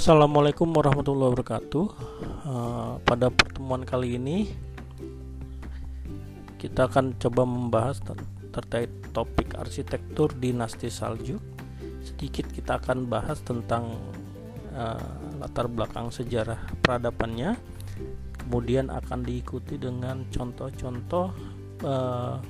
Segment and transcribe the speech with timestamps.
[0.00, 1.86] Assalamualaikum warahmatullahi wabarakatuh.
[2.48, 4.48] Uh, pada pertemuan kali ini
[6.56, 8.16] kita akan coba membahas ter
[8.48, 11.44] terkait topik arsitektur dinasti Saljuk.
[12.00, 14.00] Sedikit kita akan bahas tentang
[14.72, 17.60] uh, latar belakang sejarah peradabannya.
[18.40, 21.26] Kemudian akan diikuti dengan contoh-contoh
[21.84, 22.40] uh,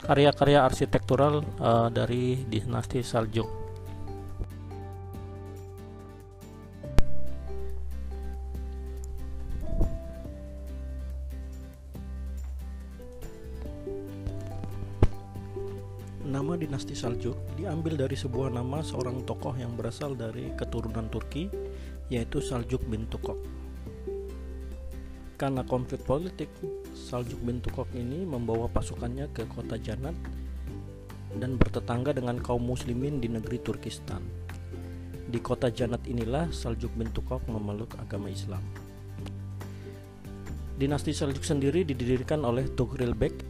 [0.00, 1.44] karya-karya arsitektural
[1.92, 3.55] dari dinasti Saljuk.
[17.86, 21.46] Diambil dari sebuah nama seorang tokoh yang berasal dari keturunan Turki,
[22.10, 23.38] yaitu Saljuk bin Tukok.
[25.38, 26.50] Karena konflik politik,
[26.98, 30.18] Saljuk bin Tukok ini membawa pasukannya ke kota Janat
[31.38, 34.18] dan bertetangga dengan kaum muslimin di negeri Turkistan.
[35.30, 38.66] Di kota Janat inilah Saljuk bin Tukok memeluk agama Islam.
[40.74, 43.46] Dinasti Saljuk sendiri didirikan oleh Tughril Bek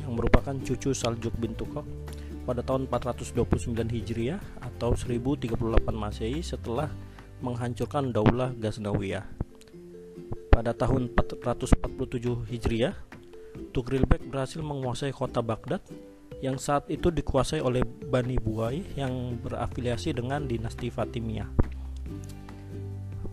[0.00, 2.01] yang merupakan cucu Saljuk bin Tukok
[2.42, 5.54] pada tahun 429 Hijriah atau 1038
[5.94, 6.90] Masehi setelah
[7.42, 9.26] menghancurkan Daulah Ghaznawiyah.
[10.52, 12.94] Pada tahun 447 Hijriah,
[13.72, 15.80] Tugrilbek berhasil menguasai kota Baghdad
[16.42, 21.46] yang saat itu dikuasai oleh Bani Buai yang berafiliasi dengan dinasti Fatimiyah.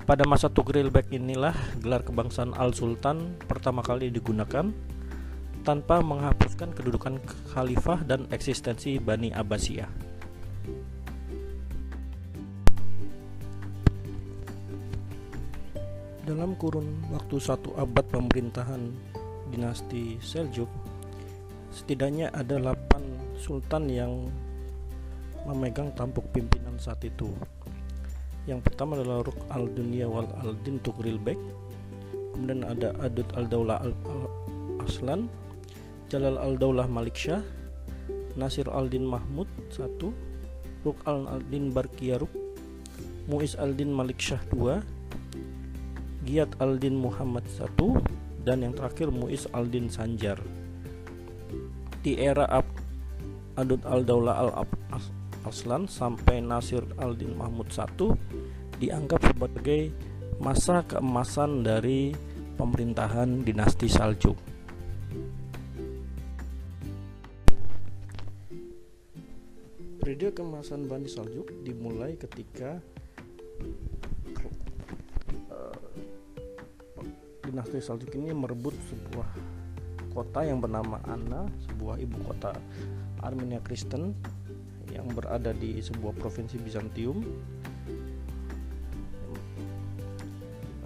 [0.05, 4.73] Pada masa Tugrilbek inilah gelar kebangsaan Al-Sultan pertama kali digunakan
[5.63, 7.19] tanpa menghapuskan kedudukan
[7.51, 9.91] khalifah dan eksistensi Bani Abbasiyah.
[16.29, 18.93] Dalam kurun waktu satu abad pemerintahan
[19.49, 20.69] dinasti Seljuk,
[21.73, 24.29] setidaknya ada 8 sultan yang
[25.49, 27.33] memegang tampuk pimpinan saat itu.
[28.45, 30.77] Yang pertama adalah Ruk al-Dunya wal al-Din
[32.39, 35.27] kemudian ada Adud al-Daulah al-Aslan,
[36.09, 37.45] Jalal al-Daulah Malik Shah
[38.33, 39.45] Nasir al-Din Mahmud
[39.77, 39.85] 1
[40.81, 42.33] Ruk al-Din Barkiyaruk
[43.29, 50.41] Muiz al-Din Malik Shah 2 Giat al-Din Muhammad 1 dan yang terakhir Muiz al-Din Sanjar.
[52.01, 52.65] Di era Ab
[53.59, 59.93] Adud al-Daulah al-Aslan sampai Nasir al-Din Mahmud 1 dianggap sebagai
[60.41, 62.17] masa keemasan dari
[62.57, 64.48] pemerintahan dinasti Saljuk
[70.39, 72.79] Kemasan Bani Saljuk dimulai ketika
[75.51, 75.79] uh,
[77.43, 79.27] dinasti Saljuk ini merebut sebuah
[80.15, 82.55] kota yang bernama Anna, sebuah ibu kota
[83.19, 84.15] Armenia Kristen
[84.95, 87.19] yang berada di sebuah provinsi Bizantium.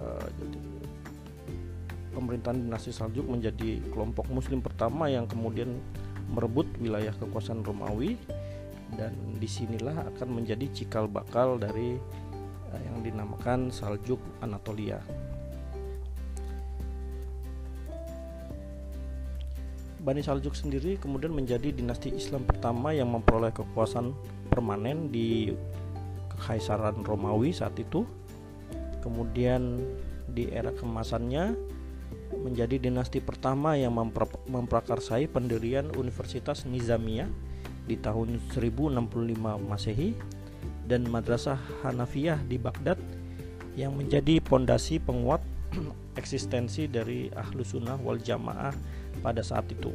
[0.02, 0.26] Uh,
[2.10, 5.78] pemerintahan dinasti Saljuk menjadi kelompok Muslim pertama yang kemudian
[6.26, 8.18] merebut wilayah kekuasaan Romawi
[8.94, 11.98] dan di sinilah akan menjadi cikal bakal dari
[12.70, 14.98] uh, yang dinamakan Saljuk Anatolia.
[20.04, 24.12] Bani Saljuk sendiri kemudian menjadi dinasti Islam pertama yang memperoleh kekuasaan
[24.52, 25.48] permanen di
[26.28, 28.04] Kekaisaran Romawi saat itu.
[29.00, 29.80] Kemudian
[30.28, 31.56] di era kemasannya
[32.36, 33.96] menjadi dinasti pertama yang
[34.48, 37.28] memprakarsai pendirian Universitas Nizamiyah
[37.84, 38.96] di tahun 1065
[39.60, 40.16] Masehi
[40.88, 42.96] dan Madrasah Hanafiyah di Baghdad
[43.74, 45.42] yang menjadi pondasi penguat
[46.20, 48.72] eksistensi dari ahlu sunnah wal jamaah
[49.20, 49.92] pada saat itu.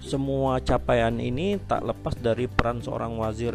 [0.00, 3.52] Semua capaian ini tak lepas dari peran seorang wazir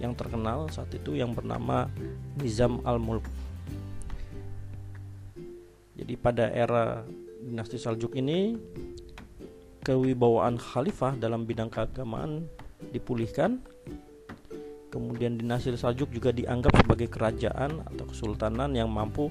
[0.00, 1.88] yang terkenal saat itu yang bernama
[2.40, 3.24] Nizam al-Mulk.
[5.96, 7.04] Jadi pada era
[7.40, 8.56] dinasti Saljuk ini
[9.86, 12.50] kewibawaan khalifah dalam bidang keagamaan
[12.90, 13.62] dipulihkan.
[14.90, 19.30] Kemudian dinasti Saljuk juga dianggap sebagai kerajaan atau kesultanan yang mampu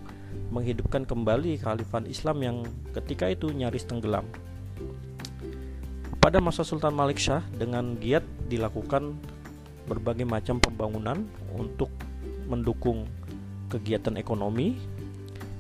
[0.56, 2.58] menghidupkan kembali khalifah Islam yang
[2.96, 4.24] ketika itu nyaris tenggelam.
[6.24, 9.18] Pada masa Sultan Malik Shah dengan giat dilakukan
[9.90, 11.92] berbagai macam pembangunan untuk
[12.48, 13.10] mendukung
[13.70, 14.78] kegiatan ekonomi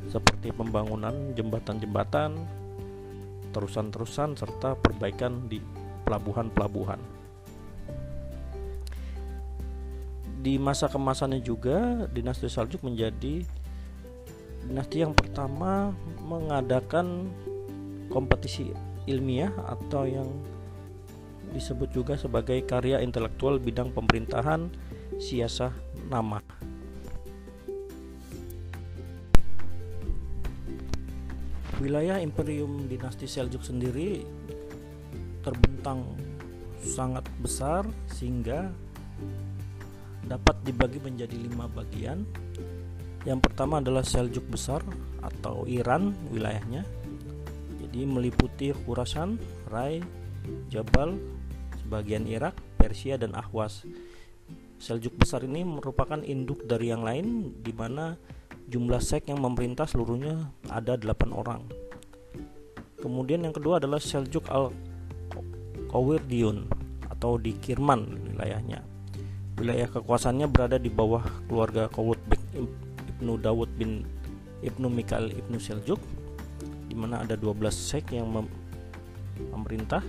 [0.09, 2.37] seperti pembangunan jembatan-jembatan,
[3.55, 5.63] terusan-terusan serta perbaikan di
[6.03, 6.99] pelabuhan-pelabuhan.
[10.43, 13.41] Di masa kemasannya juga dinasti Saljuk menjadi
[14.67, 17.31] dinasti yang pertama mengadakan
[18.11, 18.69] kompetisi
[19.07, 20.29] ilmiah atau yang
[21.55, 24.67] disebut juga sebagai karya intelektual bidang pemerintahan
[25.17, 25.71] siasah
[26.11, 26.43] nama.
[31.85, 34.25] Wilayah Imperium Dinasti Seljuk sendiri
[35.45, 36.01] terbentang
[36.81, 38.73] sangat besar sehingga
[40.25, 42.25] dapat dibagi menjadi lima bagian.
[43.21, 44.81] Yang pertama adalah Seljuk besar
[45.21, 46.81] atau Iran wilayahnya.
[47.85, 49.37] Jadi meliputi Khurasan,
[49.69, 50.01] Rai,
[50.73, 51.13] Jabal,
[51.85, 53.85] sebagian Irak, Persia dan Ahwas.
[54.81, 58.17] Seljuk besar ini merupakan induk dari yang lain di mana
[58.65, 61.65] jumlah sek yang memerintah seluruhnya ada 8 orang.
[62.97, 64.73] Kemudian yang kedua adalah Seljuk al
[65.93, 66.65] Kowirdiun
[67.13, 68.81] atau di Kirman wilayahnya.
[69.55, 72.41] Wilayah kekuasaannya berada di bawah keluarga Kowutbek
[73.15, 74.03] Ibnu Dawud bin
[74.65, 76.01] Ibnu Mikael Ibnu Seljuk
[76.89, 78.49] di mana ada 12 sek yang mem
[79.53, 80.01] memerintah.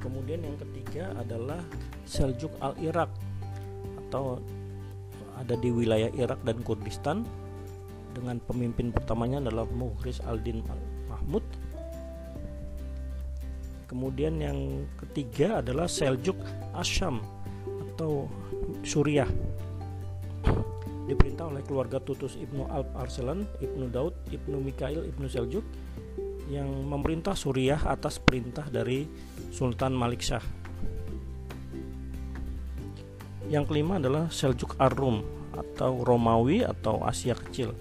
[0.00, 1.60] Kemudian yang ketiga adalah
[2.08, 3.12] Seljuk al-Irak
[4.08, 4.42] atau
[5.42, 7.26] ada di wilayah Irak dan Kurdistan
[8.14, 10.62] dengan pemimpin pertamanya adalah Muhriz al-Din
[11.10, 11.42] Mahmud.
[13.90, 16.38] Kemudian yang ketiga adalah Seljuk
[16.72, 17.20] Asyam
[17.92, 18.30] atau
[18.86, 19.28] Suriah
[21.10, 25.66] diperintah oleh keluarga Tutus Ibnu Alp Arselan, Ibnu Daud, Ibnu Mikail, Ibnu Seljuk
[26.48, 29.04] yang memerintah Suriah atas perintah dari
[29.52, 30.61] Sultan Malik Shah
[33.52, 35.20] yang kelima adalah Seljuk Ar-Rum
[35.52, 37.76] atau Romawi atau Asia Kecil.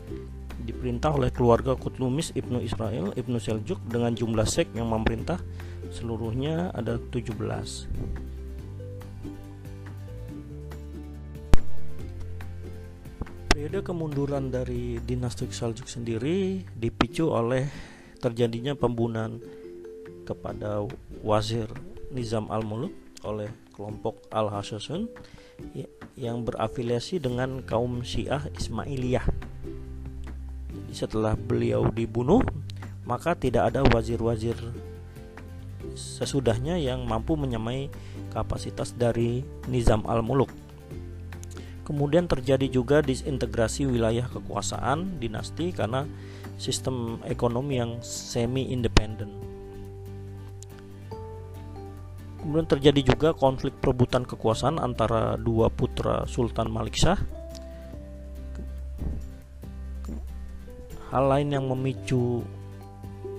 [0.67, 5.39] Diperintah oleh keluarga Kutlumis Ibnu Israel Ibnu Seljuk dengan jumlah sek yang memerintah
[5.95, 7.31] seluruhnya ada 17.
[13.47, 17.71] Periode kemunduran dari dinasti Seljuk sendiri dipicu oleh
[18.19, 19.39] terjadinya pembunuhan
[20.27, 20.83] kepada
[21.23, 21.71] wazir
[22.11, 22.91] Nizam al-Muluk
[23.23, 25.07] oleh kelompok Al-Hasasun
[25.71, 25.87] Ya,
[26.19, 29.23] yang berafiliasi dengan kaum Syiah Ismailiyah.
[30.91, 32.43] Setelah beliau dibunuh,
[33.07, 34.57] maka tidak ada wazir-wazir
[35.95, 37.87] sesudahnya yang mampu menyamai
[38.35, 40.51] kapasitas dari Nizam al-Muluk.
[41.87, 46.03] Kemudian terjadi juga disintegrasi wilayah kekuasaan dinasti karena
[46.59, 49.50] sistem ekonomi yang semi independen.
[52.41, 57.21] Kemudian terjadi juga konflik perebutan kekuasaan antara dua putra Sultan Malik Shah.
[61.13, 62.41] Hal lain yang memicu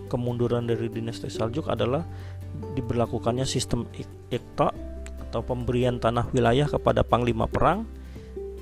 [0.06, 2.06] kemunduran dari dinasti Saljuk adalah
[2.78, 3.88] diberlakukannya sistem
[4.30, 4.70] ikta
[5.28, 7.88] atau pemberian tanah wilayah kepada panglima perang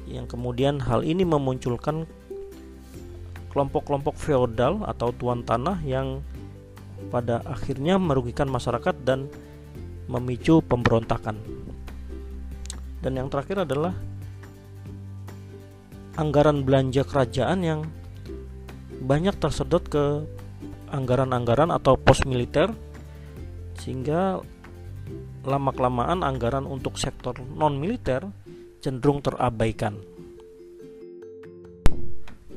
[0.07, 2.07] yang kemudian hal ini memunculkan
[3.51, 6.23] kelompok-kelompok feodal atau tuan tanah yang
[7.11, 9.27] pada akhirnya merugikan masyarakat dan
[10.11, 11.39] memicu pemberontakan.
[13.01, 13.95] Dan yang terakhir adalah
[16.19, 17.81] anggaran belanja kerajaan yang
[19.01, 20.27] banyak tersedot ke
[20.91, 22.69] anggaran-anggaran atau pos militer
[23.81, 24.43] sehingga
[25.47, 28.29] lama-kelamaan anggaran untuk sektor non-militer
[28.85, 29.97] cenderung terabaikan.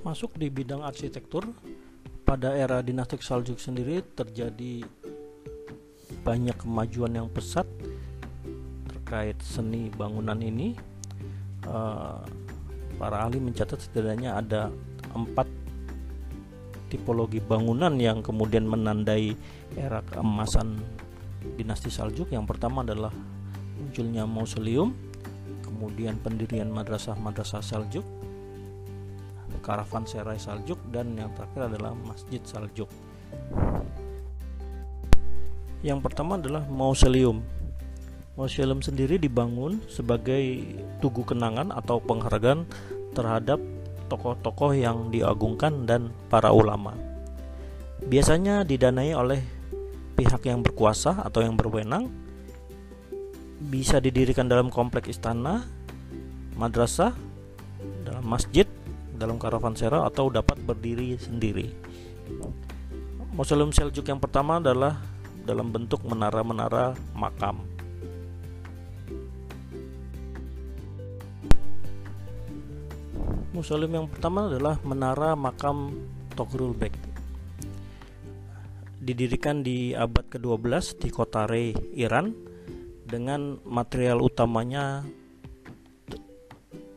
[0.03, 1.47] Masuk di bidang arsitektur,
[2.27, 4.83] pada era dinasti Saljuk sendiri terjadi
[6.23, 7.67] banyak kemajuan yang pesat
[8.89, 10.75] terkait seni bangunan ini.
[11.63, 12.19] Uh,
[13.00, 14.71] para ahli mencatat setidaknya ada
[15.15, 15.48] empat
[16.91, 19.33] tipologi bangunan yang kemudian menandai
[19.74, 20.77] era keemasan
[21.57, 23.09] dinasti Saljuk yang pertama adalah
[23.81, 24.93] munculnya mausoleum
[25.65, 28.05] kemudian pendirian madrasah-madrasah Saljuk
[29.63, 32.91] karavan serai Saljuk dan yang terakhir adalah masjid Saljuk
[35.83, 37.43] yang pertama adalah mausoleum.
[38.39, 40.63] Mausoleum sendiri dibangun sebagai
[41.03, 42.65] tugu kenangan atau penghargaan
[43.13, 43.59] terhadap
[44.07, 46.95] tokoh-tokoh yang diagungkan dan para ulama.
[48.07, 49.43] Biasanya didanai oleh
[50.15, 52.09] pihak yang berkuasa atau yang berwenang.
[53.63, 55.63] Bisa didirikan dalam komplek istana,
[56.57, 57.15] madrasah,
[58.03, 58.67] dalam masjid,
[59.15, 61.71] dalam karavansera atau dapat berdiri sendiri.
[63.33, 65.12] Mausoleum Seljuk yang pertama adalah
[65.43, 67.62] dalam bentuk menara-menara makam.
[73.53, 75.93] Museum yang pertama adalah menara makam
[76.33, 76.95] Togrul Bek.
[79.03, 82.33] Didirikan di abad ke-12 di kota Rey, Iran
[83.05, 85.05] dengan material utamanya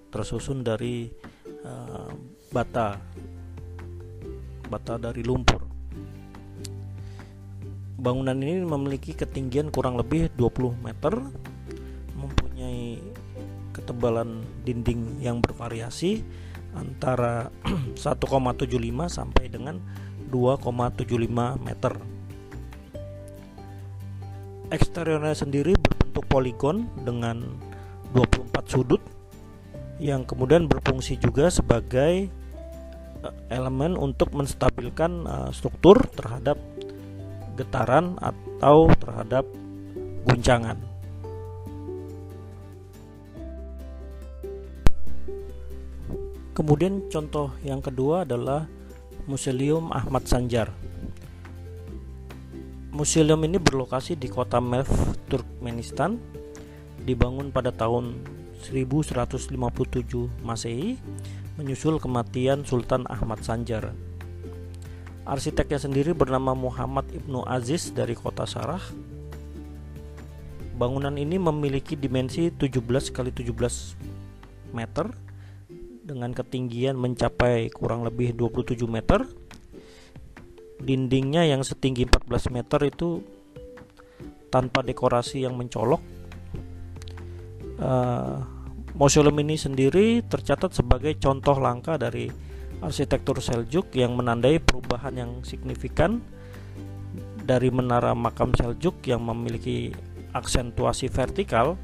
[0.08, 1.12] tersusun dari
[1.60, 2.08] uh,
[2.48, 2.96] bata
[4.64, 5.65] bata dari lumpur
[7.96, 11.16] Bangunan ini memiliki ketinggian kurang lebih 20 meter,
[12.12, 13.00] mempunyai
[13.72, 16.20] ketebalan dinding yang bervariasi
[16.76, 17.48] antara
[17.96, 18.68] 1,75
[19.08, 19.80] sampai dengan
[20.28, 21.92] 2,75 meter.
[24.68, 27.40] Eksteriornya sendiri berbentuk poligon dengan
[28.12, 29.00] 24 sudut
[29.96, 36.60] yang kemudian berfungsi juga sebagai eh, elemen untuk menstabilkan uh, struktur terhadap
[37.56, 39.48] getaran atau terhadap
[40.28, 40.76] guncangan.
[46.56, 48.64] Kemudian contoh yang kedua adalah
[49.28, 50.72] Museum Ahmad Sanjar.
[52.96, 54.88] Museum ini berlokasi di kota Merv,
[55.28, 56.16] Turkmenistan.
[57.04, 58.16] Dibangun pada tahun
[58.64, 59.52] 1157
[60.40, 60.96] Masehi
[61.60, 63.92] menyusul kematian Sultan Ahmad Sanjar.
[65.26, 68.78] Arsiteknya sendiri bernama Muhammad Ibnu Aziz dari kota Sarah.
[70.78, 75.10] Bangunan ini memiliki dimensi 17 x 17 meter
[76.06, 79.26] dengan ketinggian mencapai kurang lebih 27 meter
[80.78, 83.18] dindingnya yang setinggi 14 meter itu
[84.46, 85.98] tanpa dekorasi yang mencolok
[87.82, 88.38] uh,
[88.94, 92.45] museum ini sendiri tercatat sebagai contoh langka dari
[92.84, 96.20] arsitektur Seljuk yang menandai perubahan yang signifikan
[97.46, 99.94] dari menara makam Seljuk yang memiliki
[100.36, 101.80] aksentuasi vertikal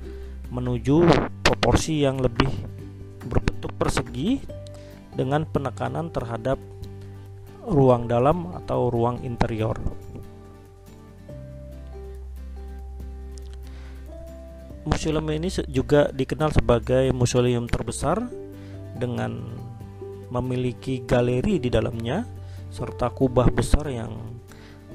[0.53, 1.09] menuju
[1.41, 2.51] proporsi yang lebih
[3.25, 4.43] berbentuk persegi
[5.17, 6.61] dengan penekanan terhadap
[7.65, 9.79] ruang dalam atau ruang interior.
[14.83, 18.19] Museum ini juga dikenal sebagai museum terbesar
[18.99, 19.55] dengan
[20.33, 22.25] memiliki galeri di dalamnya
[22.73, 24.41] serta kubah besar yang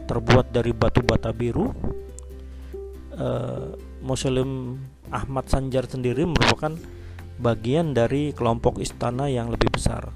[0.09, 1.69] terbuat dari batu bata biru.
[3.17, 4.77] Uh, Museum
[5.09, 6.73] Ahmad Sanjar sendiri merupakan
[7.37, 10.09] bagian dari kelompok istana yang lebih besar.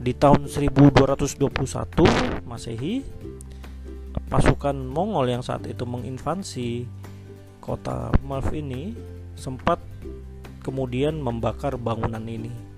[0.00, 3.04] Di tahun 1221 Masehi,
[4.30, 6.88] pasukan Mongol yang saat itu menginvasi
[7.60, 8.96] kota Malv ini
[9.36, 9.78] sempat
[10.64, 12.69] kemudian membakar bangunan ini.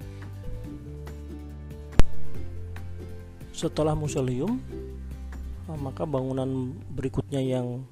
[3.62, 4.58] Setelah museum,
[5.70, 7.86] maka bangunan berikutnya yang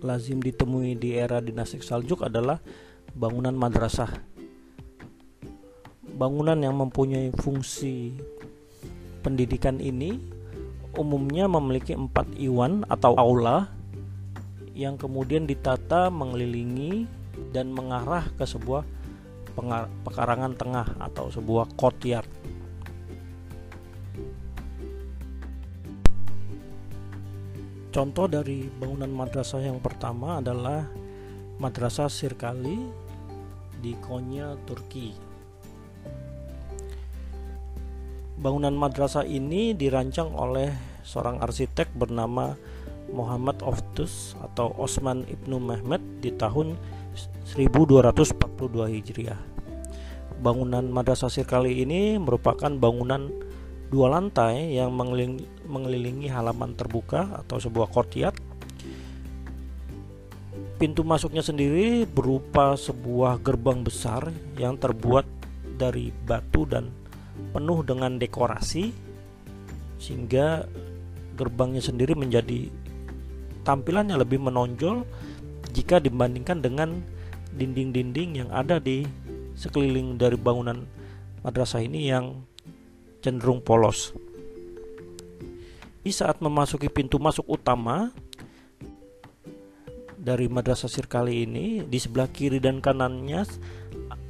[0.00, 2.56] lazim ditemui di era dinasti Saljuk adalah
[3.12, 4.08] bangunan madrasah
[6.20, 8.12] bangunan yang mempunyai fungsi
[9.24, 10.20] pendidikan ini
[10.92, 13.72] umumnya memiliki empat iwan atau aula
[14.76, 17.08] yang kemudian ditata mengelilingi
[17.56, 18.84] dan mengarah ke sebuah
[20.04, 22.39] pekarangan tengah atau sebuah courtyard.
[27.90, 30.86] Contoh dari bangunan madrasah yang pertama adalah
[31.58, 32.78] Madrasah Sirkali
[33.82, 35.10] di Konya, Turki.
[38.38, 40.70] Bangunan madrasah ini dirancang oleh
[41.02, 42.54] seorang arsitek bernama
[43.10, 46.78] Muhammad Oftus atau Osman Ibnu Mehmet di tahun
[47.58, 48.38] 1242
[48.86, 49.40] Hijriah.
[50.38, 53.49] Bangunan Madrasah Sirkali ini merupakan bangunan
[53.90, 58.38] dua lantai yang mengelilingi, halaman terbuka atau sebuah courtyard
[60.80, 65.28] Pintu masuknya sendiri berupa sebuah gerbang besar yang terbuat
[65.76, 66.88] dari batu dan
[67.52, 68.88] penuh dengan dekorasi
[70.00, 70.64] sehingga
[71.36, 72.72] gerbangnya sendiri menjadi
[73.60, 75.04] tampilannya lebih menonjol
[75.76, 77.04] jika dibandingkan dengan
[77.52, 79.04] dinding-dinding yang ada di
[79.60, 80.88] sekeliling dari bangunan
[81.44, 82.40] madrasah ini yang
[83.20, 84.12] cenderung polos.
[86.00, 88.08] Di saat memasuki pintu masuk utama,
[90.20, 93.48] dari Madrasah Sirkali ini di sebelah kiri dan kanannya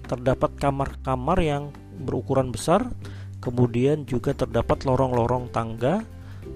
[0.07, 1.75] terdapat kamar-kamar yang
[2.07, 2.87] berukuran besar
[3.43, 6.07] kemudian juga terdapat lorong-lorong tangga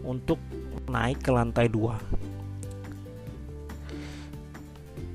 [0.07, 0.39] untuk
[0.87, 1.99] naik ke lantai dua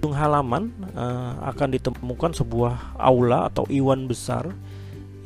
[0.09, 4.49] ujung halaman uh, akan ditemukan sebuah aula atau iwan besar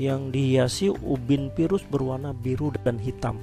[0.02, 3.38] yang dihiasi ubin pirus berwarna biru dan hitam.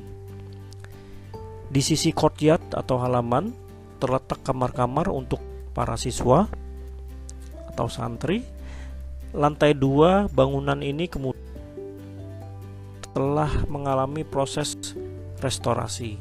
[1.70, 3.54] Di sisi courtyard atau halaman
[4.02, 5.38] terletak kamar-kamar untuk
[5.70, 6.50] para siswa
[7.70, 8.42] atau santri.
[9.30, 11.46] Lantai dua bangunan ini kemudian
[13.14, 14.74] telah mengalami proses
[15.38, 16.18] restorasi.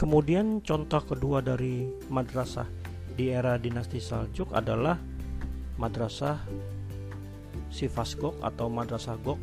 [0.00, 2.85] Kemudian contoh kedua dari madrasah
[3.16, 5.00] di era dinasti Saljuk adalah
[5.80, 6.36] madrasah
[7.72, 9.40] Sifas Gok atau madrasah Gok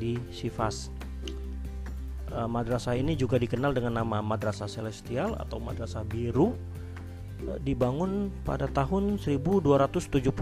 [0.00, 0.88] di Sifas.
[2.32, 6.56] E, madrasah ini juga dikenal dengan nama Madrasah Celestial atau Madrasah Biru.
[7.44, 10.32] E, dibangun pada tahun 1271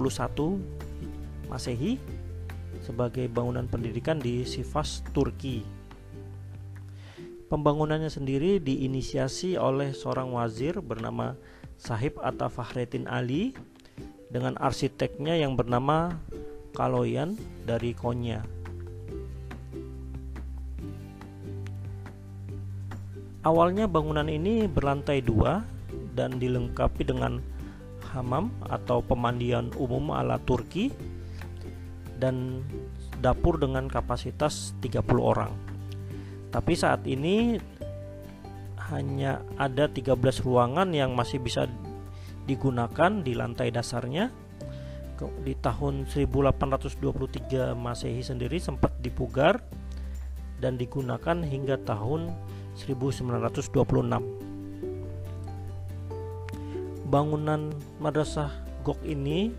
[1.50, 1.98] Masehi
[2.86, 5.66] sebagai bangunan pendidikan di Sivas, Turki.
[7.48, 11.32] Pembangunannya sendiri diinisiasi oleh seorang wazir bernama
[11.78, 13.54] Sahib Atta Fahretin Ali
[14.28, 16.18] dengan arsiteknya yang bernama
[16.74, 18.42] Kaloyan dari Konya.
[23.46, 25.62] Awalnya bangunan ini berlantai dua
[26.12, 27.40] dan dilengkapi dengan
[28.10, 30.90] hamam atau pemandian umum ala Turki
[32.18, 32.66] dan
[33.22, 35.54] dapur dengan kapasitas 30 orang.
[36.50, 37.56] Tapi saat ini
[38.90, 41.68] hanya ada 13 ruangan yang masih bisa
[42.48, 44.32] digunakan di lantai dasarnya.
[45.18, 49.58] Di tahun 1823 Masehi sendiri sempat dipugar
[50.62, 52.30] dan digunakan hingga tahun
[52.78, 53.74] 1926.
[57.08, 58.52] Bangunan madrasah
[58.86, 59.50] Gok ini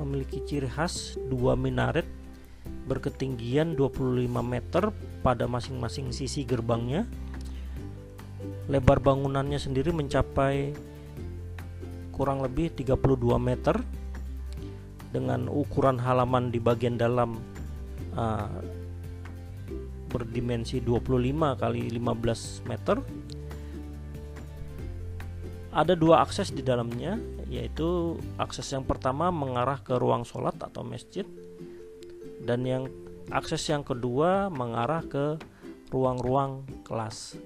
[0.00, 2.08] memiliki ciri khas dua minaret
[2.88, 4.90] berketinggian 25 meter
[5.22, 7.06] pada masing-masing sisi gerbangnya.
[8.70, 10.72] Lebar bangunannya sendiri mencapai
[12.14, 12.96] kurang lebih 32
[13.40, 13.76] meter
[15.10, 17.40] dengan ukuran halaman di bagian dalam
[18.14, 18.60] uh,
[20.10, 22.96] berdimensi 25 kali 15 meter.
[25.70, 27.14] Ada dua akses di dalamnya,
[27.46, 31.22] yaitu akses yang pertama mengarah ke ruang sholat atau masjid
[32.42, 32.84] dan yang
[33.30, 35.38] akses yang kedua mengarah ke
[35.94, 37.38] ruang-ruang kelas.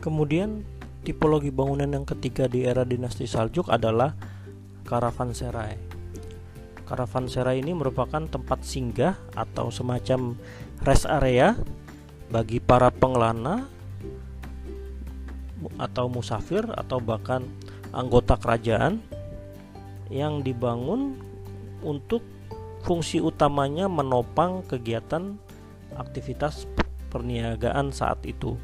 [0.00, 0.64] Kemudian
[1.04, 4.16] tipologi bangunan yang ketiga di era dinasti Saljuk adalah
[4.88, 5.76] karavanserai.
[6.88, 10.34] Karavanserai ini merupakan tempat singgah atau semacam
[10.82, 11.54] rest area
[12.32, 13.68] bagi para pengelana
[15.76, 17.44] atau musafir atau bahkan
[17.92, 19.04] anggota kerajaan
[20.10, 21.14] yang dibangun
[21.84, 22.24] untuk
[22.82, 25.36] fungsi utamanya menopang kegiatan
[25.94, 26.64] aktivitas
[27.12, 28.56] perniagaan saat itu.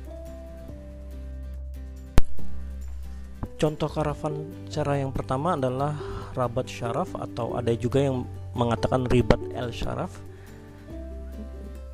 [3.57, 5.97] Contoh karavan cara yang pertama adalah
[6.37, 10.13] Rabat Syaraf atau ada juga yang mengatakan Ribat El Syaraf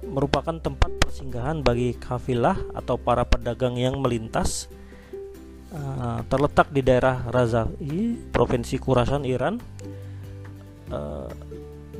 [0.03, 4.67] merupakan tempat persinggahan bagi kafilah atau para pedagang yang melintas
[5.71, 9.63] uh, terletak di daerah Razai, provinsi Khurasan, Iran.
[10.91, 11.31] Uh,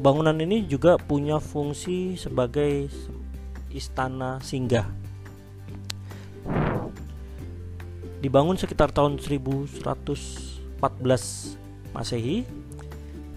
[0.03, 2.91] bangunan ini juga punya fungsi sebagai
[3.71, 5.02] istana singgah.
[8.23, 9.83] Dibangun sekitar tahun 1114
[11.91, 12.47] Masehi.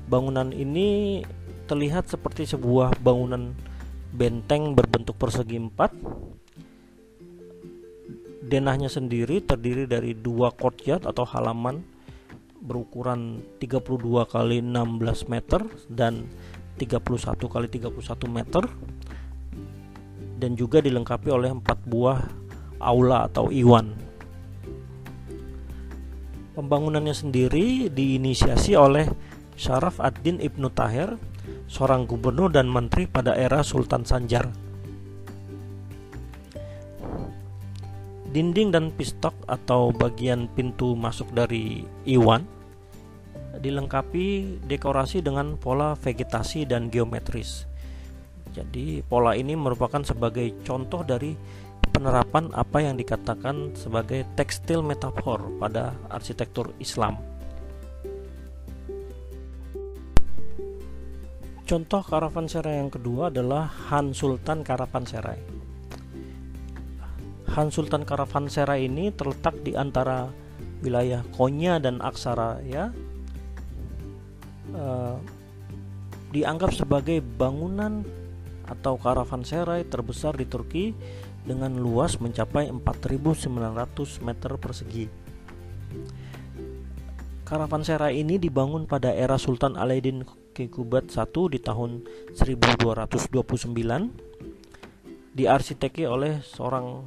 [0.06, 1.26] Bangunan ini
[1.66, 3.58] terlihat seperti sebuah bangunan
[4.14, 5.90] benteng berbentuk persegi empat
[8.46, 11.82] denahnya sendiri terdiri dari dua courtyard atau halaman
[12.62, 13.90] berukuran 32
[14.30, 16.30] kali 16 meter dan
[16.78, 17.02] 31
[17.50, 17.90] kali 31
[18.30, 18.64] meter
[20.38, 22.22] dan juga dilengkapi oleh empat buah
[22.78, 24.05] aula atau iwan.
[26.56, 29.12] Pembangunannya sendiri diinisiasi oleh
[29.60, 31.20] Syaraf ad-Din Ibnu Tahir,
[31.68, 34.48] seorang gubernur dan menteri pada era Sultan Sanjar.
[38.32, 42.48] Dinding dan pistok atau bagian pintu masuk dari Iwan
[43.60, 47.68] dilengkapi dekorasi dengan pola vegetasi dan geometris.
[48.56, 51.36] Jadi pola ini merupakan sebagai contoh dari
[51.96, 57.16] penerapan apa yang dikatakan sebagai tekstil metafor pada arsitektur Islam.
[61.64, 65.40] Contoh karavanserai yang kedua adalah Han Sultan Karavanserai.
[67.56, 70.28] Han Sultan Karavansera ini terletak di antara
[70.84, 72.92] wilayah Konya dan Aksara ya
[74.76, 75.16] uh,
[76.36, 78.04] dianggap sebagai bangunan
[78.68, 80.92] atau karavanserai terbesar di Turki
[81.46, 85.06] dengan luas mencapai 4.900 meter persegi.
[87.46, 92.02] Karavanserai ini dibangun pada era Sultan Alaidin Kekubat I di tahun
[92.34, 93.46] 1229
[95.36, 97.06] diarsiteki oleh seorang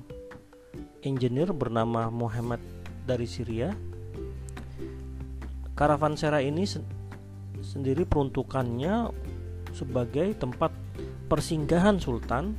[1.02, 2.60] engineer bernama Muhammad
[3.02, 3.72] dari Syria.
[5.74, 6.84] Karavanserai ini sen
[7.58, 9.10] sendiri peruntukannya
[9.74, 10.70] sebagai tempat
[11.26, 12.54] persinggahan sultan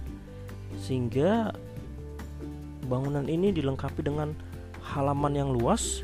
[0.83, 1.55] sehingga
[2.89, 4.33] bangunan ini dilengkapi dengan
[4.81, 6.01] halaman yang luas,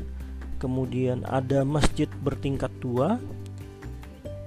[0.62, 3.18] kemudian ada masjid bertingkat dua,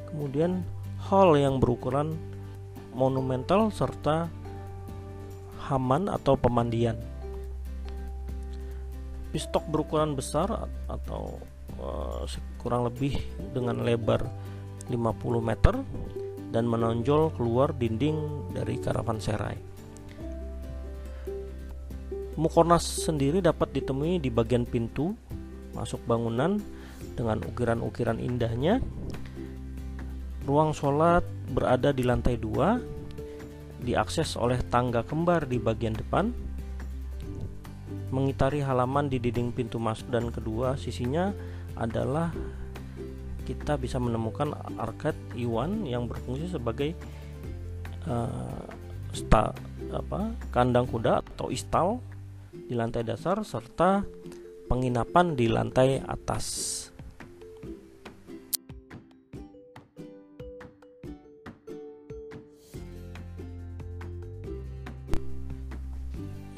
[0.07, 0.63] kemudian
[1.03, 2.15] hall yang berukuran
[2.95, 4.31] monumental serta
[5.67, 6.97] haman atau pemandian
[9.29, 10.49] pistok berukuran besar
[10.89, 11.37] atau
[11.77, 12.25] uh,
[12.57, 13.17] kurang lebih
[13.53, 14.25] dengan lebar
[14.89, 14.97] 50
[15.41, 15.77] meter
[16.49, 19.78] dan menonjol keluar dinding dari karavanserai.
[22.39, 25.11] Mukornas sendiri dapat ditemui di bagian pintu
[25.75, 26.55] masuk bangunan
[27.19, 28.79] dengan ukiran-ukiran indahnya.
[30.47, 32.79] Ruang sholat berada di lantai dua,
[33.83, 36.31] diakses oleh tangga kembar di bagian depan,
[38.09, 41.35] mengitari halaman di dinding pintu masuk dan kedua sisinya
[41.75, 42.31] adalah
[43.43, 46.95] kita bisa menemukan arcade Iwan yang berfungsi sebagai
[48.05, 48.63] uh,
[49.11, 49.51] sta,
[49.91, 51.99] apa, kandang kuda atau istal
[52.53, 54.01] di lantai dasar serta
[54.69, 56.45] penginapan di lantai atas.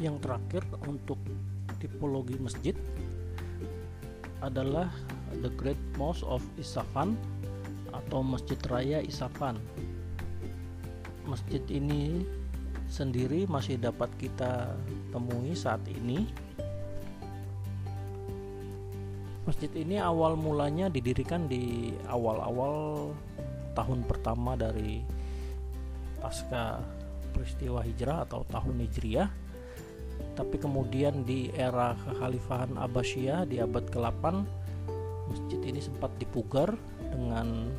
[0.02, 1.22] Yang terakhir untuk
[1.78, 2.74] tipologi masjid
[4.42, 4.90] adalah
[5.46, 7.14] The Great Mosque of Isafan
[7.94, 9.62] atau Masjid Raya Isafan.
[11.30, 12.26] Masjid ini
[12.90, 14.76] sendiri masih dapat kita
[15.12, 16.26] temui saat ini.
[19.46, 23.10] Masjid ini awal mulanya didirikan di awal-awal
[23.76, 25.04] tahun pertama dari
[26.22, 26.80] pasca
[27.34, 29.30] peristiwa hijrah atau tahun hijriah
[30.38, 34.24] tapi kemudian di era kekhalifahan Abbasiyah di abad ke-8
[35.32, 36.76] masjid ini sempat dipugar
[37.12, 37.72] dengan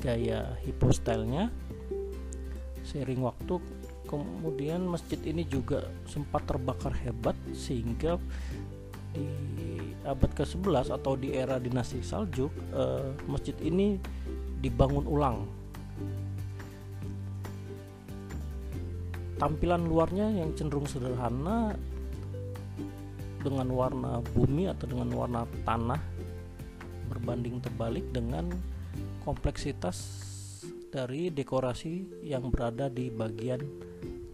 [0.00, 1.52] gaya hipostylenya
[2.84, 3.60] seiring waktu
[4.10, 8.18] kemudian masjid ini juga sempat terbakar hebat sehingga
[9.14, 14.02] di abad ke-11 atau di era dinasti Saljuk eh, masjid ini
[14.58, 15.38] dibangun ulang.
[19.38, 21.72] Tampilan luarnya yang cenderung sederhana
[23.40, 25.96] dengan warna bumi atau dengan warna tanah
[27.08, 28.52] berbanding terbalik dengan
[29.24, 30.28] kompleksitas
[30.92, 33.64] dari dekorasi yang berada di bagian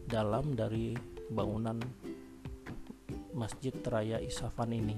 [0.06, 0.94] dalam dari
[1.30, 1.82] bangunan
[3.34, 4.96] Masjid Raya Isafan ini.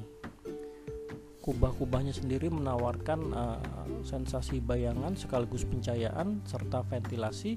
[1.43, 3.59] Kubah-kubahnya sendiri menawarkan uh,
[4.05, 7.57] sensasi bayangan sekaligus pencahayaan serta ventilasi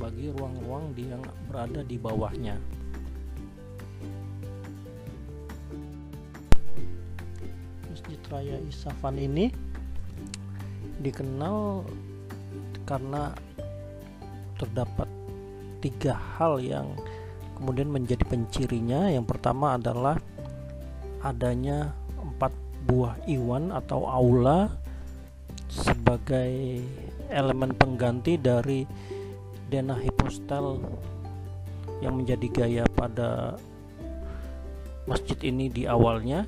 [0.00, 2.56] bagi ruang-ruang yang berada di bawahnya.
[7.92, 9.52] Masjid Raya Isafan ini
[11.04, 11.84] dikenal
[12.88, 13.36] karena
[14.56, 15.21] terdapat
[15.82, 16.94] tiga hal yang
[17.58, 19.10] kemudian menjadi pencirinya.
[19.10, 20.16] Yang pertama adalah
[21.26, 21.90] adanya
[22.22, 22.54] empat
[22.86, 24.70] buah iwan atau aula
[25.66, 26.82] sebagai
[27.30, 28.86] elemen pengganti dari
[29.66, 30.78] Dena Hipostel
[32.02, 33.56] yang menjadi gaya pada
[35.06, 36.44] masjid ini di awalnya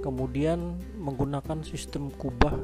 [0.00, 2.54] kemudian menggunakan sistem kubah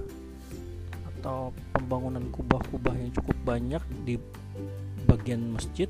[1.10, 4.14] atau pembangunan kubah-kubah yang cukup banyak di
[5.22, 5.86] bagian masjid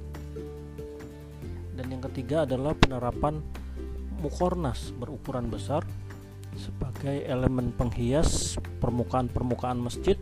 [1.72, 3.40] dan yang ketiga adalah penerapan
[4.20, 5.80] mukornas berukuran besar
[6.52, 10.20] sebagai elemen penghias permukaan-permukaan masjid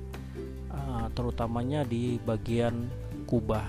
[0.71, 2.87] ah, terutamanya di bagian
[3.27, 3.67] Kubah.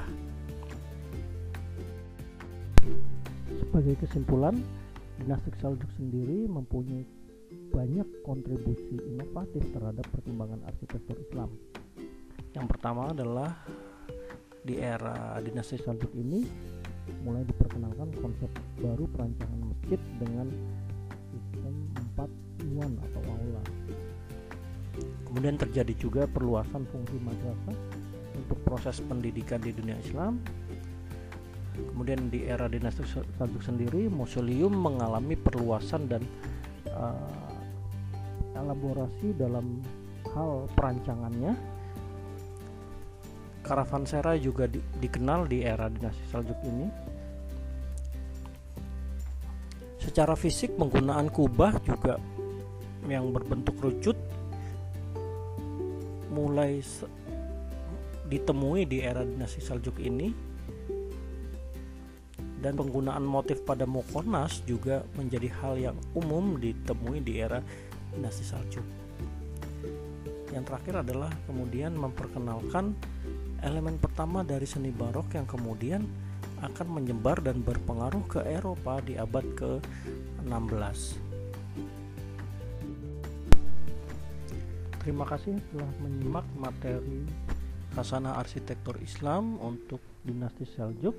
[3.49, 4.61] Sebagai kesimpulan,
[5.17, 7.01] dinasti Seljuk sendiri mempunyai
[7.73, 11.49] banyak kontribusi inovatif terhadap perkembangan arsitektur Islam.
[12.53, 13.57] Yang pertama adalah
[14.61, 16.45] di era dinasti Seljuk ini
[17.25, 20.47] mulai diperkenalkan konsep baru perancangan masjid dengan
[21.33, 22.29] sistem empat
[22.61, 23.63] iwan atau aula.
[25.25, 27.77] Kemudian terjadi juga perluasan fungsi madrasah
[28.37, 30.37] untuk proses pendidikan di dunia Islam.
[31.71, 36.21] Kemudian di era dinasti Seljuk sendiri, museum mengalami perluasan dan
[36.93, 37.57] uh,
[38.53, 39.81] elaborasi dalam
[40.35, 41.80] hal perancangannya.
[43.71, 46.91] Karavanserai juga di, dikenal di era dinasti Seljuk ini.
[49.95, 52.19] Secara fisik penggunaan kubah juga
[53.07, 54.19] yang berbentuk rucut
[56.35, 56.83] mulai
[58.27, 60.35] ditemui di era dinasti Seljuk ini
[62.59, 67.63] dan penggunaan motif pada Mukornas juga menjadi hal yang umum ditemui di era
[68.11, 68.83] dinasti Seljuk.
[70.51, 72.99] Yang terakhir adalah kemudian memperkenalkan
[73.61, 76.01] elemen pertama dari seni barok yang kemudian
[76.61, 80.99] akan menyebar dan berpengaruh ke Eropa di abad ke-16.
[85.01, 87.25] Terima kasih telah menyimak materi
[87.97, 91.17] Khasana Arsitektur Islam untuk dinasti Seljuk.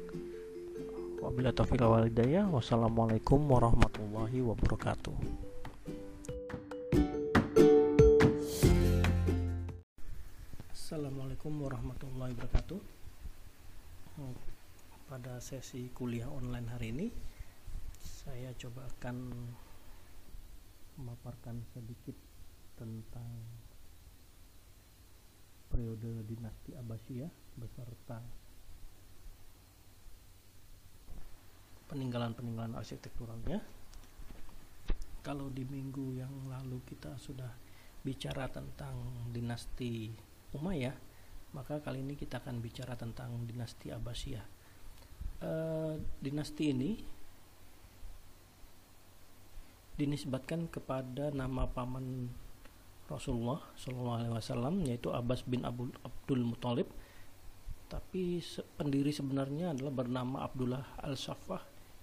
[1.18, 2.46] Wabillahi taufiq walhidayah.
[2.46, 5.51] Wassalamualaikum warahmatullahi wabarakatuh.
[10.92, 12.80] Assalamualaikum warahmatullahi wabarakatuh.
[14.20, 14.36] Hmm,
[15.08, 17.08] pada sesi kuliah online hari ini,
[17.96, 19.32] saya coba akan
[21.00, 22.12] memaparkan sedikit
[22.76, 23.24] tentang
[25.72, 28.20] periode dinasti Abbasiyah beserta
[31.88, 33.64] peninggalan-peninggalan arsitekturalnya.
[35.24, 37.48] Kalau di minggu yang lalu kita sudah
[38.04, 38.92] bicara tentang
[39.32, 40.96] dinasti Umayyah,
[41.56, 44.44] maka kali ini kita akan bicara tentang dinasti Abbasiyah.
[45.42, 45.50] E,
[46.20, 46.90] dinasti ini
[49.96, 52.28] dinisbatkan kepada nama paman
[53.08, 56.88] Rasulullah Shallallahu Alaihi Wasallam yaitu Abbas bin Abu, Abdul Muthalib.
[57.92, 61.60] Tapi se pendiri sebenarnya adalah bernama Abdullah al Safah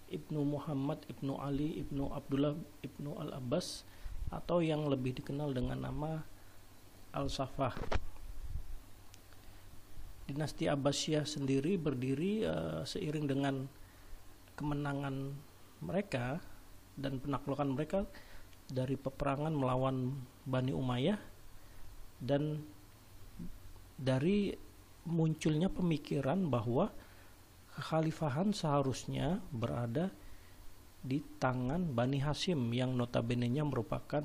[0.09, 2.53] ibnu Muhammad ibnu Ali ibnu Abdullah
[2.85, 3.89] ibnu al Abbas
[4.29, 6.21] atau yang lebih dikenal dengan nama
[7.09, 7.73] Al-Safah.
[10.29, 13.65] Dinasti Abbasiyah sendiri berdiri uh, seiring dengan
[14.53, 15.33] kemenangan
[15.81, 16.37] mereka
[16.93, 18.05] dan penaklukan mereka
[18.69, 20.13] dari peperangan melawan
[20.45, 21.17] Bani Umayyah
[22.21, 22.61] dan
[23.97, 24.53] dari
[25.09, 26.93] munculnya pemikiran bahwa
[27.73, 30.13] kekhalifahan seharusnya berada
[31.01, 34.21] di tangan Bani Hashim yang notabene-nya merupakan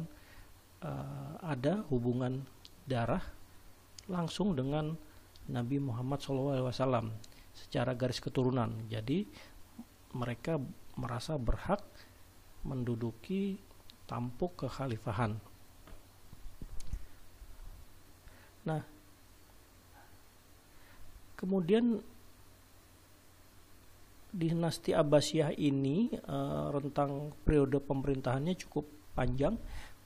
[0.84, 2.44] uh, ada hubungan
[2.84, 3.22] darah
[4.10, 4.98] langsung dengan
[5.50, 6.72] Nabi Muhammad SAW
[7.52, 8.88] secara garis keturunan.
[8.88, 9.28] Jadi
[10.14, 10.56] mereka
[10.96, 11.82] merasa berhak
[12.64, 13.58] menduduki
[14.08, 15.36] tampuk kekhalifahan.
[18.64, 18.80] Nah,
[21.36, 22.00] kemudian
[24.34, 29.54] dinasti Abbasiyah ini uh, rentang periode pemerintahannya cukup panjang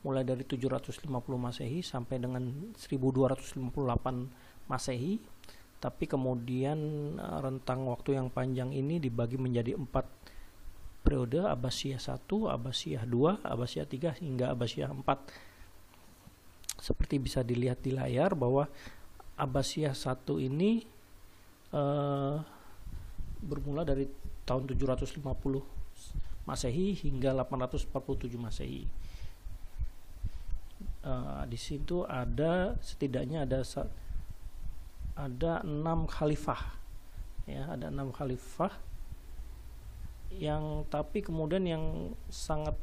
[0.04, 1.08] mulai dari 750
[1.40, 5.18] Masehi sampai dengan 1258 Masehi
[5.78, 6.78] tapi kemudian
[7.18, 10.06] uh, rentang waktu yang panjang ini dibagi menjadi empat
[11.06, 15.48] periode Abbasiyah 1, Abbasiyah 2, Abbasiyah 3 hingga Abbasiyah 4
[16.78, 18.66] seperti bisa dilihat di layar bahwa
[19.38, 20.82] Abbasiyah 1 ini
[21.70, 22.42] uh,
[23.38, 24.10] bermula dari
[24.42, 25.22] tahun 750
[26.48, 28.88] Masehi hingga 847 Masehi.
[31.04, 33.62] Uh, di situ ada setidaknya ada
[35.18, 36.78] ada enam khalifah,
[37.50, 38.70] ya ada enam khalifah
[40.30, 42.76] yang tapi kemudian yang sangat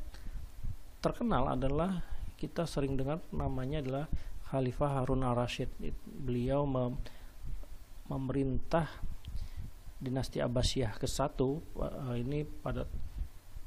[0.99, 2.01] terkenal adalah
[2.35, 4.05] kita sering dengar namanya adalah
[4.49, 5.71] Khalifah Harun al-Rashid.
[6.05, 6.97] Beliau mem
[8.05, 8.85] memerintah
[9.97, 12.85] dinasti Abbasiyah ke-1 uh, ini pada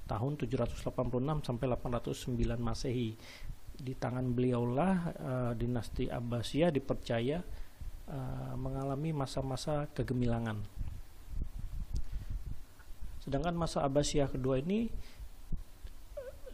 [0.06, 0.94] tahun 786
[1.42, 3.18] sampai 809 Masehi.
[3.78, 7.42] Di tangan beliaulah uh, dinasti Abbasiyah dipercaya
[8.08, 10.60] uh, mengalami masa-masa kegemilangan.
[13.22, 14.88] Sedangkan masa Abbasiyah kedua ini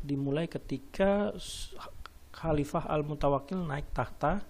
[0.05, 1.33] dimulai ketika
[2.35, 4.45] Khalifah Al-Mutawakil naik tahta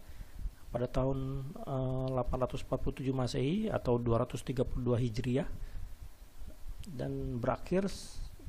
[0.74, 5.46] pada tahun uh, eh, 847 Masehi atau 232 Hijriah
[6.90, 7.86] dan berakhir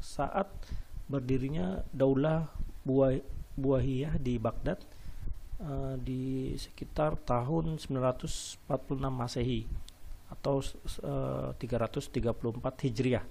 [0.02, 0.50] saat
[1.06, 2.50] berdirinya Daulah
[2.82, 3.22] Buah
[3.56, 4.82] Buahiyah di Baghdad
[5.62, 8.66] uh, di sekitar tahun 946
[9.12, 9.68] Masehi
[10.26, 10.58] atau
[11.06, 13.26] uh, eh, 334 Hijriah.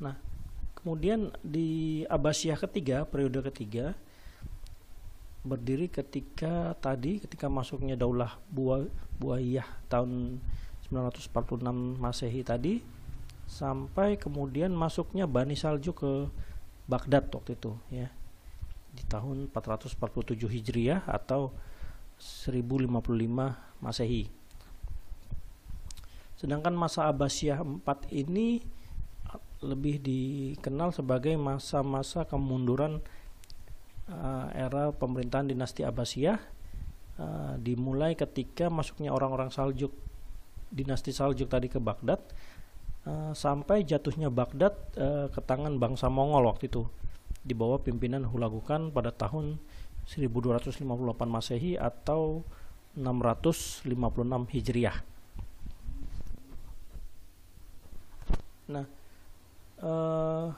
[0.00, 0.14] Nah,
[0.78, 3.98] kemudian di Abbasiyah ketiga, periode ketiga,
[5.46, 8.86] berdiri ketika tadi ketika masuknya Daulah Buah
[9.22, 10.42] Buayyah tahun
[10.90, 12.82] 946 Masehi tadi
[13.46, 16.26] sampai kemudian masuknya Bani Salju ke
[16.90, 18.10] Baghdad waktu itu ya
[18.96, 21.52] di tahun 447 Hijriah atau
[22.16, 22.88] 1055
[23.84, 24.32] Masehi.
[26.36, 28.60] Sedangkan masa Abbasiyah 4 ini
[29.64, 33.00] lebih dikenal sebagai masa-masa kemunduran
[34.12, 36.38] uh, era pemerintahan dinasti Abbasiyah
[37.16, 39.96] uh, dimulai ketika masuknya orang-orang Saljuk
[40.68, 42.20] dinasti Saljuk tadi ke Baghdad
[43.08, 46.84] uh, sampai jatuhnya Baghdad uh, ke tangan bangsa Mongol waktu itu
[47.46, 49.62] di bawah pimpinan Hulagukan pada tahun
[50.10, 50.82] 1258
[51.30, 52.42] Masehi atau
[52.98, 53.86] 656
[54.50, 54.98] Hijriah.
[58.66, 58.86] Nah,
[59.78, 60.50] uh,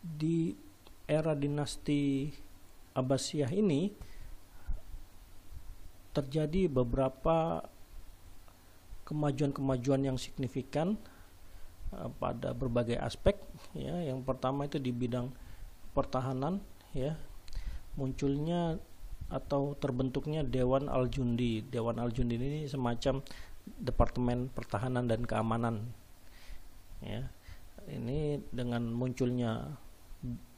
[0.00, 0.56] di
[1.04, 2.32] era dinasti
[2.96, 3.92] Abbasiyah ini
[6.16, 7.60] terjadi beberapa
[9.04, 10.96] kemajuan-kemajuan yang signifikan
[12.20, 13.40] pada berbagai aspek
[13.72, 15.32] ya yang pertama itu di bidang
[15.96, 16.60] pertahanan
[16.92, 17.16] ya
[17.96, 18.76] munculnya
[19.26, 21.66] atau terbentuknya Dewan Al-Jundi.
[21.66, 23.24] Dewan Al-Jundi ini semacam
[23.66, 25.82] Departemen Pertahanan dan Keamanan.
[27.02, 27.26] Ya.
[27.90, 29.78] Ini dengan munculnya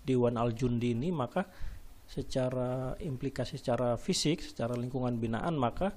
[0.04, 1.48] Dewan Al-Jundi ini maka
[2.08, 5.92] secara implikasi secara fisik, secara lingkungan binaan maka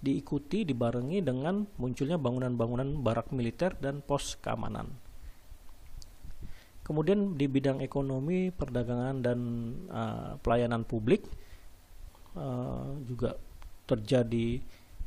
[0.00, 4.88] diikuti dibarengi dengan munculnya bangunan-bangunan barak militer dan pos keamanan.
[6.80, 9.38] Kemudian di bidang ekonomi, perdagangan dan
[9.92, 11.22] uh, pelayanan publik
[12.34, 13.38] uh, juga
[13.86, 14.58] terjadi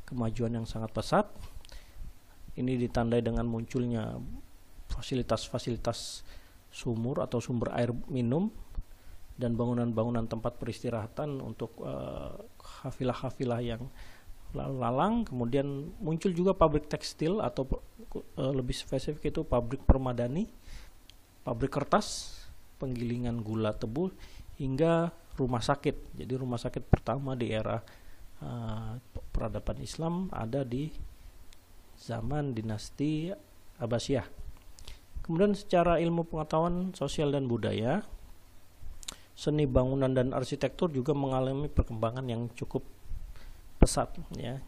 [0.08, 1.28] kemajuan yang sangat pesat.
[2.54, 4.16] Ini ditandai dengan munculnya
[4.94, 6.22] fasilitas-fasilitas
[6.70, 8.54] sumur atau sumber air minum
[9.34, 12.38] dan bangunan-bangunan tempat peristirahatan untuk uh,
[12.86, 13.82] hafilah-hafilah yang
[14.54, 17.66] lalang kemudian muncul juga pabrik tekstil atau
[18.38, 20.46] uh, lebih spesifik itu pabrik permadani
[21.42, 22.38] pabrik kertas
[22.78, 24.14] penggilingan gula tebu
[24.58, 26.18] hingga rumah sakit.
[26.18, 27.82] Jadi rumah sakit pertama di era
[28.42, 28.94] uh,
[29.34, 30.90] peradaban Islam ada di
[31.98, 33.34] zaman dinasti
[33.82, 34.28] Abbasiyah.
[35.24, 38.04] Kemudian secara ilmu pengetahuan sosial dan budaya
[39.34, 42.86] seni bangunan dan arsitektur juga mengalami perkembangan yang cukup
[43.84, 44.64] pesat ya.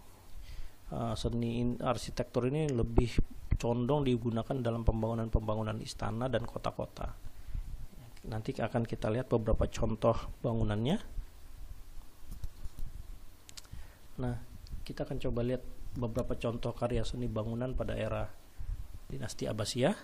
[0.91, 3.15] Uh, seni arsitektur ini lebih
[3.55, 7.15] condong digunakan dalam pembangunan-pembangunan istana dan kota-kota.
[8.27, 10.97] Nanti akan kita lihat beberapa contoh bangunannya.
[14.19, 14.35] Nah
[14.83, 15.63] kita akan coba lihat
[15.95, 18.27] beberapa contoh karya seni bangunan pada era
[19.09, 19.95] dinasti Abbasiyah.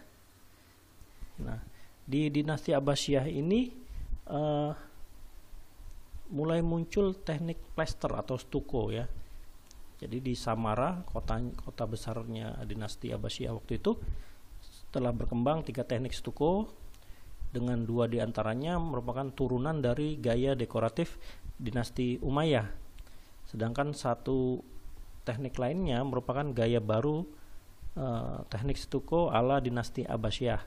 [1.46, 1.60] Nah
[2.08, 3.70] di dinasti Abbasiyah ini
[4.32, 4.72] uh,
[6.32, 9.06] mulai muncul teknik plester atau stuko ya.
[10.02, 13.94] Jadi di Samara, kota kota besarnya dinasti Abbasiyah waktu itu,
[14.90, 16.74] telah berkembang tiga teknik stuko
[17.54, 21.20] dengan dua di antaranya merupakan turunan dari gaya dekoratif
[21.60, 22.66] dinasti Umayyah.
[23.46, 24.64] Sedangkan satu
[25.22, 27.22] teknik lainnya merupakan gaya baru
[27.94, 30.64] uh, teknik stuko ala dinasti Abbasiyah.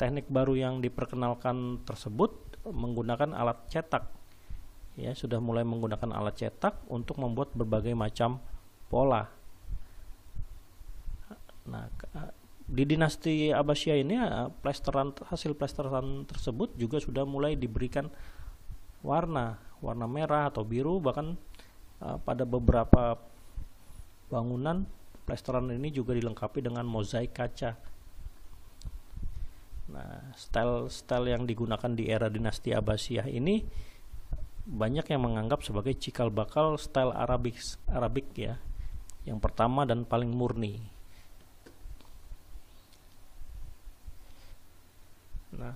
[0.00, 4.19] Teknik baru yang diperkenalkan tersebut menggunakan alat cetak
[4.98, 8.42] ya sudah mulai menggunakan alat cetak untuk membuat berbagai macam
[8.90, 9.30] pola.
[11.70, 11.86] Nah,
[12.70, 14.14] di dinasti Abbasiyah ini
[14.62, 18.10] plesteran hasil plesteran tersebut juga sudah mulai diberikan
[19.02, 21.34] warna, warna merah atau biru bahkan
[22.02, 23.18] uh, pada beberapa
[24.30, 24.86] bangunan
[25.26, 27.74] plesteran ini juga dilengkapi dengan mozaik kaca.
[29.90, 33.66] Nah, style-style yang digunakan di era dinasti Abbasiyah ini
[34.68, 37.56] banyak yang menganggap sebagai cikal bakal style Arabik
[37.88, 38.60] Arabik ya.
[39.24, 40.80] Yang pertama dan paling murni.
[45.50, 45.74] Nah,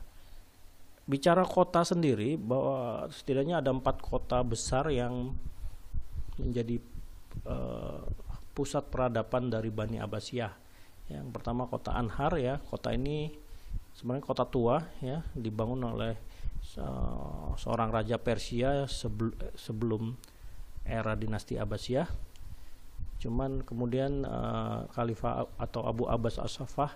[1.04, 5.36] bicara kota sendiri bahwa setidaknya ada empat kota besar yang
[6.40, 6.80] menjadi
[7.44, 8.00] uh,
[8.56, 10.52] pusat peradaban dari Bani Abbasiyah.
[11.12, 13.28] Yang pertama kota Anhar ya, kota ini
[13.92, 16.14] sebenarnya kota tua ya, dibangun oleh
[17.60, 18.88] seorang raja Persia
[19.54, 20.16] sebelum
[20.84, 22.08] era dinasti Abbasiyah.
[23.20, 26.92] Cuman kemudian uh, Khalifah atau Abu Abbas As-Safah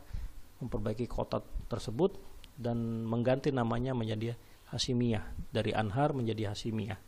[0.60, 2.16] memperbaiki kota tersebut
[2.58, 4.34] dan mengganti namanya menjadi
[4.68, 7.00] Hasimiyah dari Anhar menjadi Hasimiyah.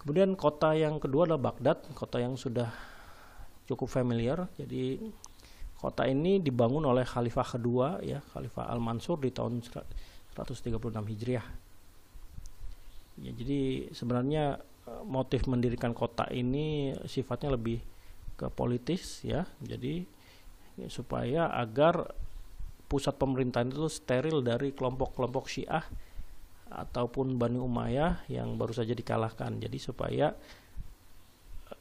[0.00, 2.70] Kemudian kota yang kedua adalah Baghdad, kota yang sudah
[3.68, 4.48] cukup familiar.
[4.56, 4.96] Jadi
[5.76, 9.60] kota ini dibangun oleh Khalifah kedua ya, Khalifah Al-Mansur di tahun
[10.38, 10.78] 136
[11.10, 11.46] Hijriah.
[13.18, 17.82] Ya, jadi sebenarnya eh, motif mendirikan kota ini sifatnya lebih
[18.38, 19.42] ke politis ya.
[19.58, 20.06] Jadi
[20.78, 22.14] ya, supaya agar
[22.86, 25.84] pusat pemerintahan itu steril dari kelompok-kelompok Syiah
[26.68, 29.58] ataupun Bani Umayyah yang baru saja dikalahkan.
[29.58, 30.30] Jadi supaya
[31.66, 31.80] eh,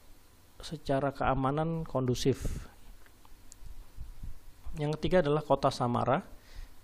[0.66, 2.66] secara keamanan kondusif.
[4.82, 6.37] Yang ketiga adalah kota Samara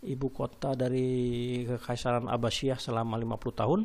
[0.04, 3.82] ibu kota dari Kekaisaran Abbasiyah selama 50 tahun.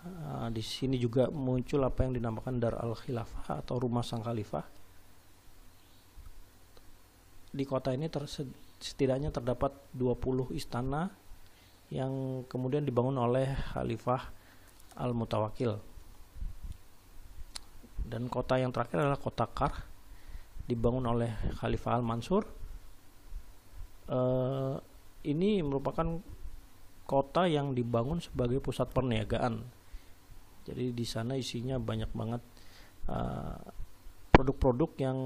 [0.00, 4.64] Uh, di sini juga muncul apa yang dinamakan Dar al Khilafah atau rumah sang khalifah.
[7.50, 8.08] Di kota ini
[8.80, 11.10] setidaknya terdapat 20 istana
[11.90, 14.22] yang kemudian dibangun oleh Khalifah
[15.02, 15.74] Al Mutawakil.
[18.06, 19.74] Dan kota yang terakhir adalah kota Kar
[20.70, 22.46] dibangun oleh Khalifah Al Mansur.
[24.10, 24.78] Uh,
[25.26, 26.20] ini merupakan
[27.04, 29.66] kota yang dibangun sebagai pusat perniagaan.
[30.64, 32.42] Jadi di sana isinya banyak banget
[33.10, 33.58] uh,
[34.30, 35.18] produk-produk uh, yang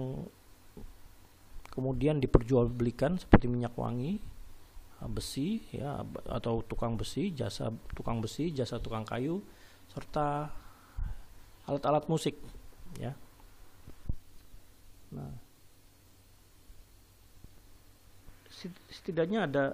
[1.68, 4.22] kemudian diperjualbelikan seperti minyak wangi,
[5.03, 9.45] uh, besi ya atau tukang besi, jasa tukang besi, jasa tukang kayu,
[9.92, 10.49] serta
[11.68, 12.36] alat-alat musik
[13.01, 13.12] ya
[15.14, 15.30] nah
[18.91, 19.65] setidaknya ada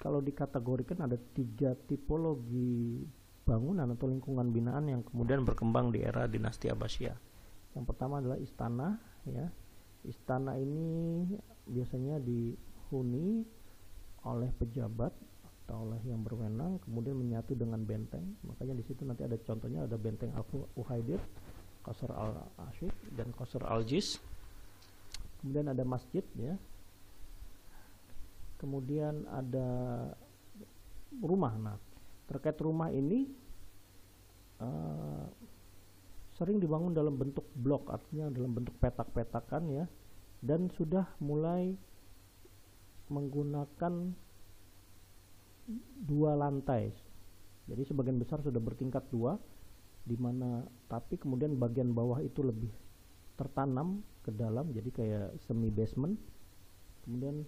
[0.00, 3.04] kalau dikategorikan ada tiga tipologi
[3.44, 7.18] bangunan atau lingkungan binaan yang kemudian berkembang di era dinasti Abbasiyah.
[7.76, 8.96] Yang pertama adalah istana,
[9.28, 9.46] ya.
[10.06, 11.28] Istana ini
[11.68, 13.44] biasanya dihuni
[14.24, 15.12] oleh pejabat
[15.44, 18.24] atau oleh yang berwenang, kemudian menyatu dengan benteng.
[18.48, 20.46] Makanya di situ nanti ada contohnya ada benteng Al
[20.80, 21.20] Uhaidir,
[21.84, 24.16] Qasr Al Ashik dan Qasr Al Jis.
[25.40, 26.60] Kemudian ada masjid, ya,
[28.60, 29.68] kemudian ada
[31.16, 31.56] rumah.
[31.56, 31.76] Nah
[32.28, 33.26] terkait rumah ini
[34.62, 35.26] uh,
[36.36, 39.84] sering dibangun dalam bentuk blok artinya dalam bentuk petak-petakan ya.
[40.40, 41.76] Dan sudah mulai
[43.12, 44.12] menggunakan
[46.04, 46.92] dua lantai.
[47.68, 49.36] Jadi sebagian besar sudah bertingkat dua
[50.00, 52.72] di mana tapi kemudian bagian bawah itu lebih
[53.36, 56.16] tertanam ke dalam jadi kayak semi basement.
[57.04, 57.42] Kemudian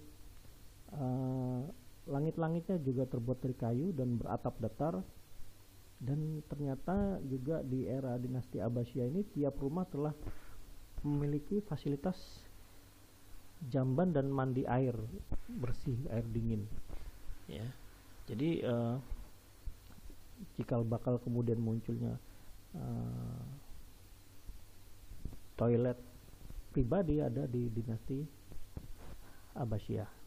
[0.96, 1.62] uh,
[2.08, 4.94] langit-langitnya juga terbuat dari kayu dan beratap datar.
[6.02, 10.10] Dan ternyata juga di era dinasti Abbasiyah ini tiap rumah telah
[11.06, 12.18] memiliki fasilitas
[13.70, 14.98] jamban dan mandi air
[15.46, 16.66] bersih air dingin.
[17.46, 17.62] Ya.
[18.26, 18.98] Jadi uh,
[20.58, 22.18] cikal bakal kemudian munculnya
[22.74, 23.42] uh,
[25.54, 25.98] toilet
[26.72, 28.18] pribadi ada di dinasti
[29.52, 30.22] Abbasiyah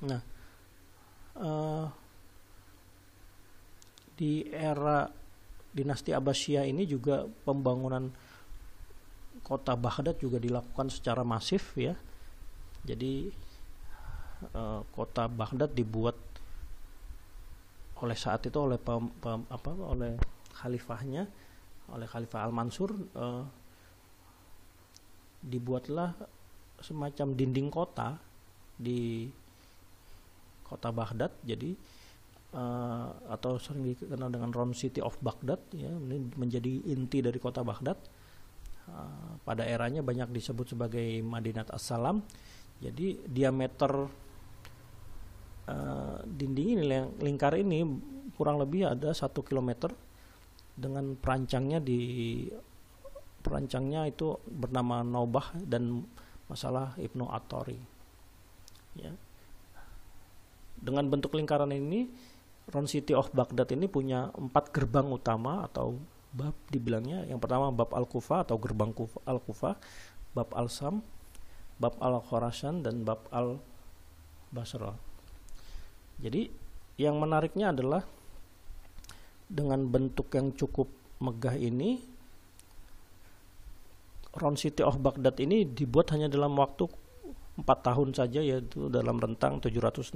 [0.00, 0.20] Nah,
[1.36, 1.86] uh,
[4.16, 5.04] di era
[5.70, 8.08] dinasti Abbasiyah ini juga pembangunan
[9.44, 11.92] kota Baghdad juga dilakukan secara masif ya.
[12.80, 13.28] Jadi
[14.56, 16.16] uh, kota Baghdad dibuat
[18.00, 20.16] oleh saat itu oleh pem, pem, apa oleh
[20.56, 21.28] khalifahnya
[21.94, 23.44] oleh Khalifah Al Mansur uh,
[25.40, 26.12] dibuatlah
[26.80, 28.16] semacam dinding kota
[28.76, 29.28] di
[30.64, 31.32] kota Baghdad.
[31.44, 31.74] Jadi
[32.56, 37.60] uh, atau sering dikenal dengan Round City of Baghdad ya ini menjadi inti dari kota
[37.64, 37.98] Baghdad.
[38.90, 42.22] Uh, pada eranya banyak disebut sebagai Madinat Assalam.
[42.80, 44.08] Jadi diameter
[46.26, 46.82] dinding ini
[47.22, 47.86] lingkar ini
[48.34, 49.94] kurang lebih ada satu kilometer
[50.80, 52.00] dengan perancangnya di
[53.44, 56.04] perancangnya itu bernama Naubah dan
[56.48, 57.76] masalah Ibnu Atori
[58.96, 59.12] ya.
[60.80, 62.08] Dengan bentuk lingkaran ini
[62.72, 66.00] Round City of Baghdad ini punya empat gerbang utama atau
[66.32, 67.28] bab dibilangnya.
[67.28, 69.76] Yang pertama bab al kufa atau gerbang kufa
[70.32, 71.02] bab al-sam
[71.80, 74.94] bab al-khurasan dan bab al-basra.
[76.20, 76.52] Jadi
[77.00, 78.04] yang menariknya adalah
[79.50, 80.86] dengan bentuk yang cukup
[81.18, 81.98] megah ini
[84.30, 86.86] Round City of Baghdad ini dibuat hanya dalam waktu
[87.58, 90.14] 4 tahun saja yaitu dalam rentang 762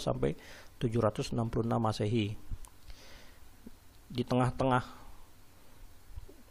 [0.00, 0.32] sampai
[0.80, 1.36] 766
[1.76, 2.34] Masehi.
[4.10, 4.84] Di tengah-tengah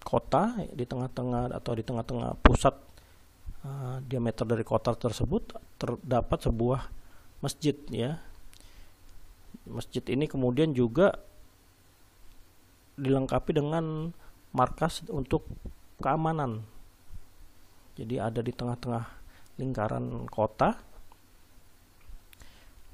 [0.06, 2.78] kota, di tengah-tengah atau di tengah-tengah pusat
[3.66, 6.88] uh, diameter dari kota tersebut terdapat sebuah
[7.42, 8.22] masjid ya.
[9.66, 11.20] Masjid ini kemudian juga
[13.00, 14.12] dilengkapi dengan
[14.52, 15.48] markas untuk
[16.04, 16.64] keamanan.
[17.96, 19.06] Jadi ada di tengah-tengah
[19.60, 20.80] lingkaran kota.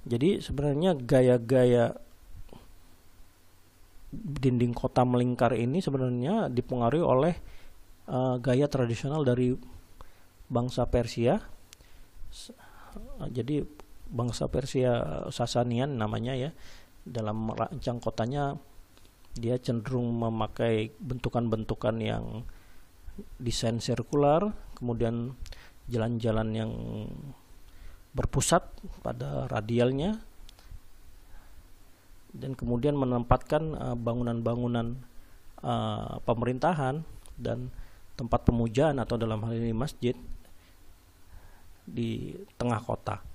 [0.05, 1.97] Jadi sebenarnya gaya-gaya
[4.15, 7.35] dinding kota melingkar ini sebenarnya dipengaruhi oleh
[8.09, 9.53] uh, gaya tradisional dari
[10.45, 11.41] bangsa Persia.
[13.33, 13.65] Jadi
[14.09, 16.53] bangsa Persia Sasanian namanya ya.
[17.05, 18.57] Dalam merancang kotanya
[19.35, 22.47] dia cenderung memakai bentukan-bentukan yang
[23.39, 25.35] desain sirkular, kemudian
[25.91, 26.71] jalan-jalan yang
[28.15, 28.63] berpusat
[29.03, 30.23] pada radialnya
[32.35, 34.95] dan kemudian menempatkan uh, bangunan-bangunan
[35.63, 37.03] uh, pemerintahan
[37.35, 37.71] dan
[38.15, 40.15] tempat pemujaan atau dalam hal ini masjid
[41.83, 43.34] di tengah kota.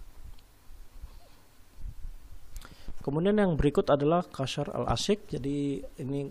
[3.00, 5.24] Kemudian yang berikut adalah Kasar al-Asik.
[5.32, 6.28] Jadi ini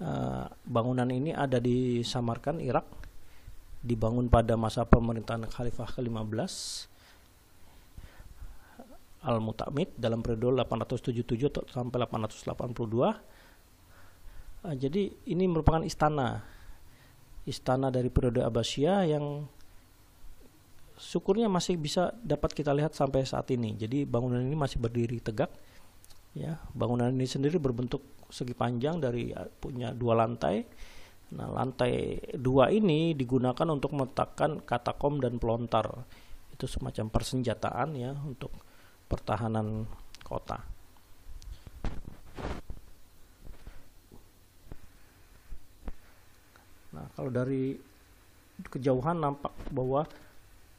[0.00, 2.88] uh, bangunan ini ada di Samarkand, Irak
[3.82, 6.52] dibangun pada masa pemerintahan Khalifah ke-15
[9.26, 13.12] Al-Mutamid dalam periode 877 sampai 882.
[14.64, 16.40] Uh, jadi ini merupakan istana.
[17.44, 19.44] Istana dari periode Abbasiyah yang
[20.96, 23.74] syukurnya masih bisa dapat kita lihat sampai saat ini.
[23.74, 25.50] Jadi bangunan ini masih berdiri tegak.
[26.32, 28.00] Ya, bangunan ini sendiri berbentuk
[28.32, 30.64] segi panjang dari uh, punya dua lantai.
[31.36, 36.08] Nah, lantai dua ini digunakan untuk meletakkan katakom dan pelontar.
[36.56, 38.52] Itu semacam persenjataan ya untuk
[39.12, 39.84] pertahanan
[40.24, 40.64] kota.
[46.96, 47.76] Nah, kalau dari
[48.72, 50.08] kejauhan nampak bahwa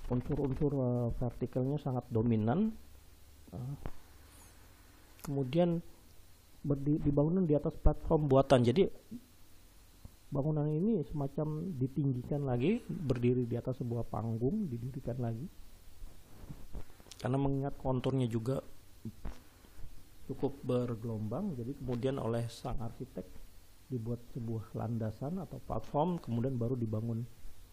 [0.10, 2.74] unsur-unsur uh, vertikalnya sangat dominan.
[3.54, 4.02] Uh,
[5.24, 5.80] kemudian
[6.62, 8.62] berdi, dibangun di atas platform buatan.
[8.62, 8.84] Jadi
[10.30, 15.48] bangunan ini semacam ditinggikan lagi, berdiri di atas sebuah panggung, didirikan lagi.
[17.18, 18.60] Karena mengingat konturnya juga
[20.28, 23.44] cukup bergelombang, jadi kemudian oleh sang arsitek
[23.94, 27.22] dibuat sebuah landasan atau platform kemudian baru dibangun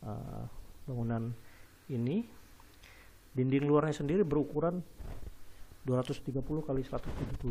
[0.04, 0.44] uh,
[0.84, 1.32] bangunan
[1.88, 2.20] ini
[3.32, 4.84] dinding luarnya sendiri berukuran
[5.84, 7.46] 230 kali 178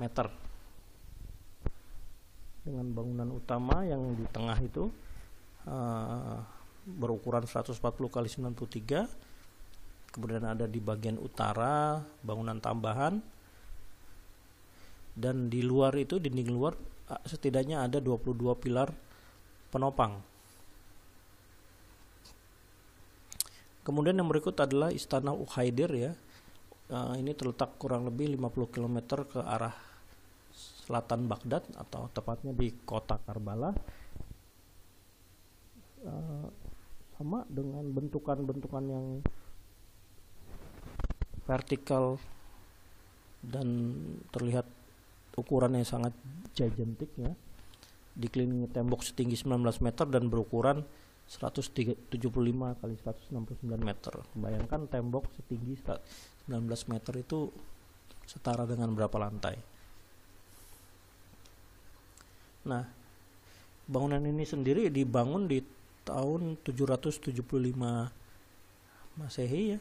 [0.00, 0.26] meter
[2.64, 4.88] dengan bangunan utama yang di tengah itu
[5.68, 6.40] uh,
[6.84, 7.76] berukuran 140
[8.10, 13.20] kali 93 kemudian ada di bagian utara bangunan tambahan
[15.14, 18.88] dan di luar itu dinding luar Ah, setidaknya ada 22 pilar
[19.68, 20.24] penopang.
[23.84, 26.12] Kemudian yang berikut adalah Istana Ukhaidir ya.
[26.84, 29.72] Uh, ini terletak kurang lebih 50 km ke arah
[30.84, 33.72] selatan Baghdad atau tepatnya di kota Karbala.
[36.04, 36.48] Uh,
[37.16, 39.06] sama dengan bentukan-bentukan yang
[41.48, 42.20] vertikal
[43.40, 43.94] dan
[44.32, 44.68] terlihat
[45.36, 46.12] ukuran yang sangat
[46.52, 47.32] gigantic ya
[48.14, 50.86] dikelilingi tembok setinggi 19 meter dan berukuran
[51.26, 52.14] 175
[52.78, 53.34] kali 169
[53.80, 54.14] meter.
[54.38, 55.74] Bayangkan tembok setinggi
[56.48, 57.48] 19 meter itu
[58.28, 59.56] setara dengan berapa lantai.
[62.64, 62.84] Nah,
[63.84, 65.60] bangunan ini sendiri dibangun di
[66.04, 67.32] tahun 775
[69.14, 69.80] Masehi ya.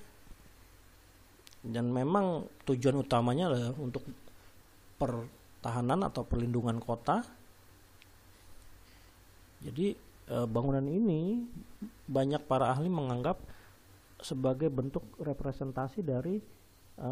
[1.64, 4.03] Dan memang tujuan utamanya adalah untuk
[4.99, 5.26] per
[5.64, 7.24] tahanan atau perlindungan kota.
[9.64, 9.95] Jadi
[10.28, 11.47] e, bangunan ini
[12.03, 13.39] banyak para ahli menganggap
[14.24, 16.39] sebagai bentuk representasi dari
[16.95, 17.09] e,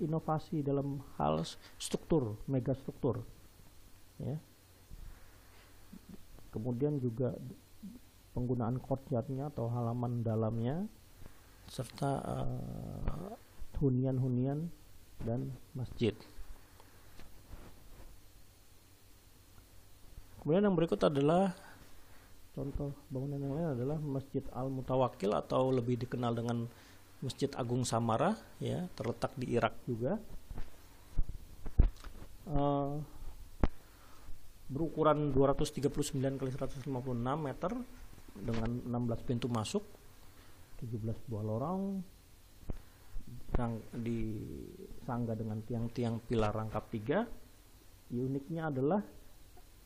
[0.00, 1.44] inovasi dalam hal
[1.76, 3.20] struktur, megastruktur.
[4.16, 4.40] Ya.
[6.52, 7.36] Kemudian juga
[8.32, 10.88] penggunaan courtyardnya atau halaman dalamnya
[11.68, 13.32] serta uh,
[13.80, 14.68] hunian-hunian
[15.24, 16.12] dan masjid.
[20.40, 21.54] Kemudian yang berikut adalah
[22.52, 26.68] contoh bangunan yang lain adalah Masjid Al Mutawakil atau lebih dikenal dengan
[27.22, 30.18] Masjid Agung Samara ya terletak di Irak juga.
[32.42, 32.98] Uh,
[34.66, 36.90] berukuran 239 kali 156
[37.38, 37.72] meter
[38.34, 39.84] dengan 16 pintu masuk
[40.82, 42.02] 17 buah lorong
[43.52, 47.28] yang disangga dengan tiang-tiang pilar rangkap tiga.
[48.12, 49.00] Uniknya adalah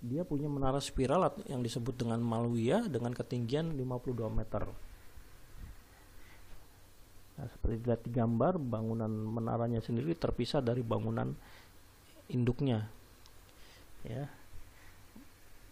[0.05, 4.69] dia punya menara spiral yang disebut dengan Malwia dengan ketinggian 52 meter.
[7.37, 11.37] Nah, seperti dilihat di gambar, bangunan menaranya sendiri terpisah dari bangunan
[12.33, 12.89] induknya.
[14.05, 14.29] Ya.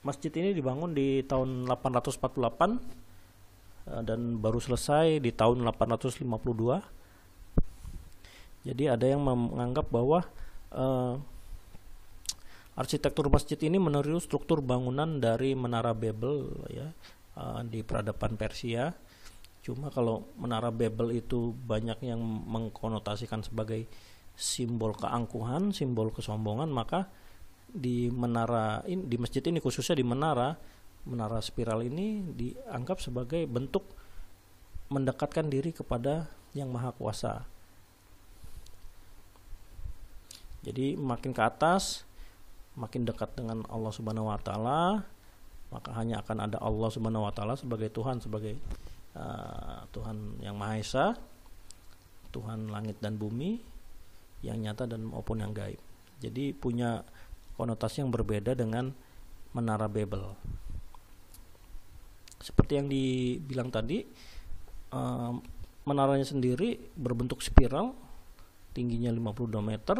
[0.05, 2.77] Masjid ini dibangun di tahun 848
[3.89, 6.21] eh, dan baru selesai di tahun 852.
[8.65, 10.25] Jadi ada yang menganggap bahwa
[10.73, 11.21] uh,
[12.75, 16.91] Arsitektur masjid ini meniru struktur bangunan dari Menara Babel ya
[17.39, 18.91] uh, di peradaban Persia.
[19.63, 23.87] Cuma kalau Menara Babel itu banyak yang mengkonotasikan sebagai
[24.35, 27.07] simbol keangkuhan, simbol kesombongan, maka
[27.75, 30.55] di menara ini di masjid ini khususnya di menara
[31.11, 33.83] menara spiral ini dianggap sebagai bentuk
[34.95, 37.43] mendekatkan diri kepada yang maha kuasa.
[40.65, 42.09] Jadi makin ke atas
[42.75, 45.07] makin dekat dengan Allah Subhanahu wa taala,
[45.71, 48.59] maka hanya akan ada Allah Subhanahu wa taala sebagai Tuhan sebagai
[49.15, 51.07] uh, Tuhan yang Maha Esa,
[52.35, 53.63] Tuhan langit dan bumi
[54.43, 55.79] yang nyata dan maupun yang gaib.
[56.19, 57.07] Jadi punya
[57.55, 58.91] konotasi yang berbeda dengan
[59.55, 60.35] menara Babel.
[62.43, 64.05] Seperti yang dibilang tadi,
[64.93, 65.33] uh,
[65.87, 67.95] menaranya sendiri berbentuk spiral,
[68.77, 69.97] tingginya 52 meter.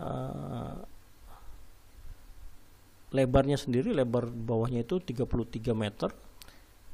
[0.00, 0.80] Uh,
[3.10, 6.10] lebarnya sendiri lebar bawahnya itu 33 meter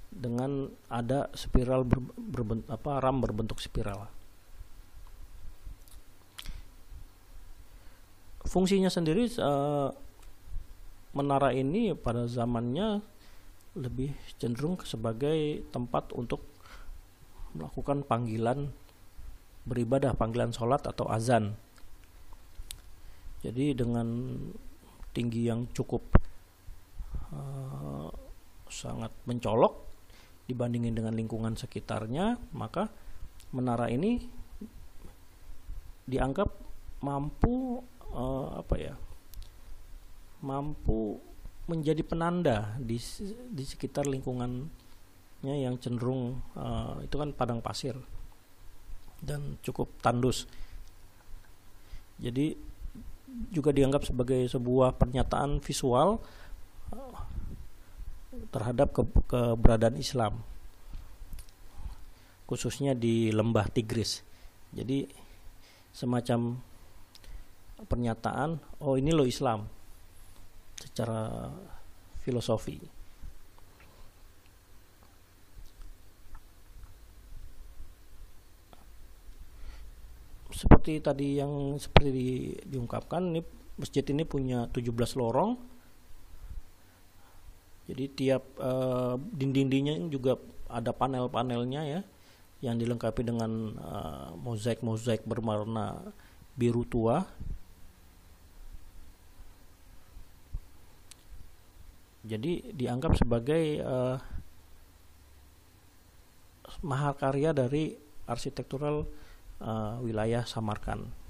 [0.08, 4.08] dengan ada spiral ber, berbentuk apa ram berbentuk spiral.
[8.46, 9.92] Fungsinya sendiri uh,
[11.12, 13.02] menara ini pada zamannya
[13.76, 16.40] lebih cenderung sebagai tempat untuk
[17.52, 18.72] melakukan panggilan
[19.68, 21.58] beribadah, panggilan sholat atau azan.
[23.44, 24.32] Jadi dengan
[25.16, 26.04] tinggi yang cukup
[27.32, 28.12] uh,
[28.68, 29.88] sangat mencolok
[30.44, 32.92] dibandingin dengan lingkungan sekitarnya, maka
[33.56, 34.20] menara ini
[36.06, 36.52] dianggap
[37.00, 37.80] mampu
[38.12, 38.94] uh, apa ya?
[40.44, 41.16] mampu
[41.66, 43.00] menjadi penanda di
[43.50, 44.70] di sekitar lingkungannya
[45.66, 47.96] yang cenderung uh, itu kan padang pasir
[49.18, 50.46] dan cukup tandus.
[52.20, 52.54] Jadi
[53.50, 56.22] juga dianggap sebagai sebuah pernyataan visual
[58.52, 60.40] terhadap ke keberadaan Islam
[62.46, 64.22] khususnya di lembah Tigris.
[64.70, 65.02] Jadi
[65.90, 66.54] semacam
[67.76, 69.66] pernyataan oh ini lo Islam
[70.78, 71.50] secara
[72.22, 72.95] filosofi
[80.57, 82.28] seperti tadi yang seperti di,
[82.64, 83.44] diungkapkan ini
[83.76, 84.88] masjid ini punya 17
[85.20, 85.61] lorong
[87.86, 92.00] jadi tiap uh, dinding-dindingnya juga ada panel-panelnya ya
[92.64, 96.11] yang dilengkapi dengan uh, mozaik-mozaik berwarna
[96.59, 97.22] biru tua.
[102.26, 104.18] Jadi dianggap sebagai uh,
[106.82, 107.94] mahakarya dari
[108.26, 109.07] arsitektural
[109.61, 111.26] uh, wilayah Samarkand.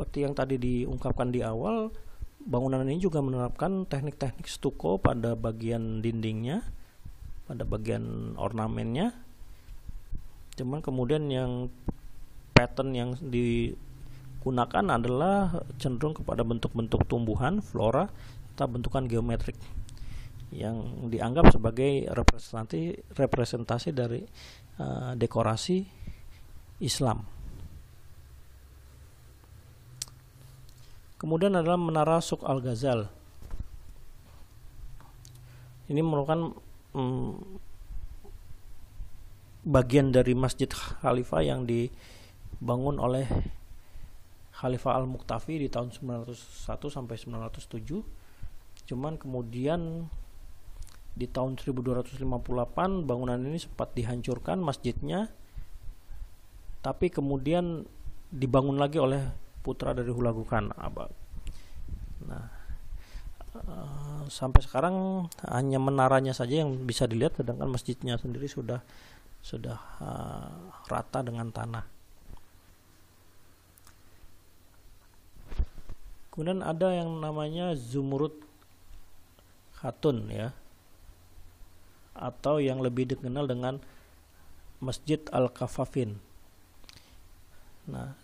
[0.00, 1.92] seperti yang tadi diungkapkan di awal,
[2.44, 6.64] bangunan ini juga menerapkan teknik-teknik stuko pada bagian dindingnya,
[7.48, 9.16] pada bagian ornamennya.
[10.56, 11.72] Cuman kemudian yang
[12.52, 18.08] pattern yang digunakan adalah cenderung kepada bentuk-bentuk tumbuhan, flora,
[18.56, 19.56] atau bentukan geometrik
[20.50, 24.22] yang dianggap sebagai representasi representasi dari
[24.82, 25.86] uh, dekorasi
[26.82, 27.22] Islam.
[31.20, 33.04] Kemudian adalah Menara Suk Al Ghazal.
[35.92, 36.56] Ini merupakan
[36.96, 37.30] hmm,
[39.68, 43.28] bagian dari Masjid Khalifah yang dibangun oleh
[44.56, 48.88] Khalifah Al Muktafi di tahun 901 sampai 907.
[48.88, 50.08] Cuman kemudian
[51.14, 52.22] di tahun 1258
[53.04, 55.28] bangunan ini sempat dihancurkan masjidnya
[56.80, 57.84] tapi kemudian
[58.32, 59.20] dibangun lagi oleh
[59.60, 61.12] putra dari Hulagukan Abad.
[62.24, 62.44] Nah,
[63.52, 68.80] uh, sampai sekarang hanya menaranya saja yang bisa dilihat, sedangkan masjidnya sendiri sudah
[69.40, 70.52] sudah uh,
[70.88, 71.84] rata dengan tanah.
[76.32, 78.32] Kemudian ada yang namanya Zumurut
[79.76, 80.56] Khatun ya,
[82.14, 83.78] atau yang lebih dikenal dengan
[84.80, 86.16] Masjid Al Kafafin.
[87.90, 88.16] Nah,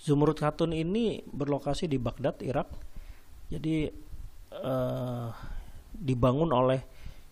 [0.00, 2.72] Zumurut Khatun ini berlokasi di Baghdad, Irak.
[3.52, 3.90] Jadi
[4.56, 5.28] uh,
[5.92, 6.80] dibangun oleh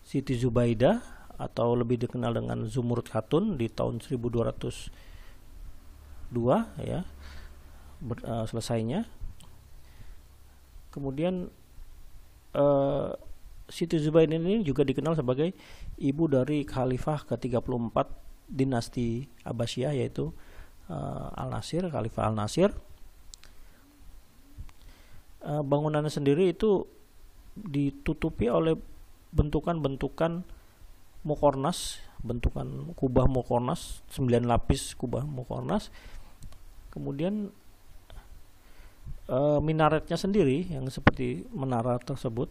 [0.05, 1.01] Siti Zubaidah
[1.39, 4.93] atau lebih dikenal dengan Zumurut Khatun di tahun 1202
[6.85, 7.01] ya.
[7.99, 9.09] Ber, uh, selesainya.
[10.93, 11.49] Kemudian
[12.53, 13.11] uh,
[13.69, 15.53] Siti Zubaidah ini juga dikenal sebagai
[16.01, 17.95] ibu dari khalifah ke-34
[18.49, 20.33] dinasti Abbasiyah yaitu
[20.89, 22.73] uh, Al Nasir, Khalifah Al Nasir.
[25.39, 26.83] Uh, bangunannya sendiri itu
[27.55, 28.75] ditutupi oleh
[29.31, 30.43] bentukan-bentukan
[31.23, 35.93] mukornas, bentukan kubah mukornas, 9 lapis kubah mukornas.
[36.89, 37.53] Kemudian
[39.29, 42.49] uh, minaretnya sendiri yang seperti menara tersebut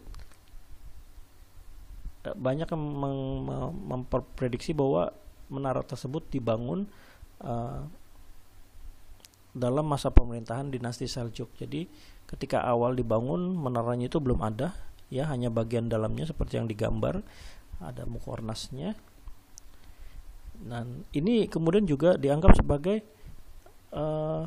[2.23, 2.83] banyak yang
[3.87, 5.15] memprediksi bahwa
[5.47, 6.85] menara tersebut dibangun
[7.41, 7.87] uh,
[9.55, 11.49] dalam masa pemerintahan dinasti Seljuk.
[11.57, 11.89] Jadi
[12.29, 14.75] ketika awal dibangun menaranya itu belum ada,
[15.09, 17.25] ya hanya bagian dalamnya seperti yang digambar,
[17.81, 18.93] ada mukornasnya.
[20.59, 22.99] Dan ini kemudian juga dianggap sebagai
[23.95, 24.43] uh,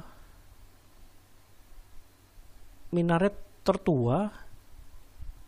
[2.92, 4.28] minaret tertua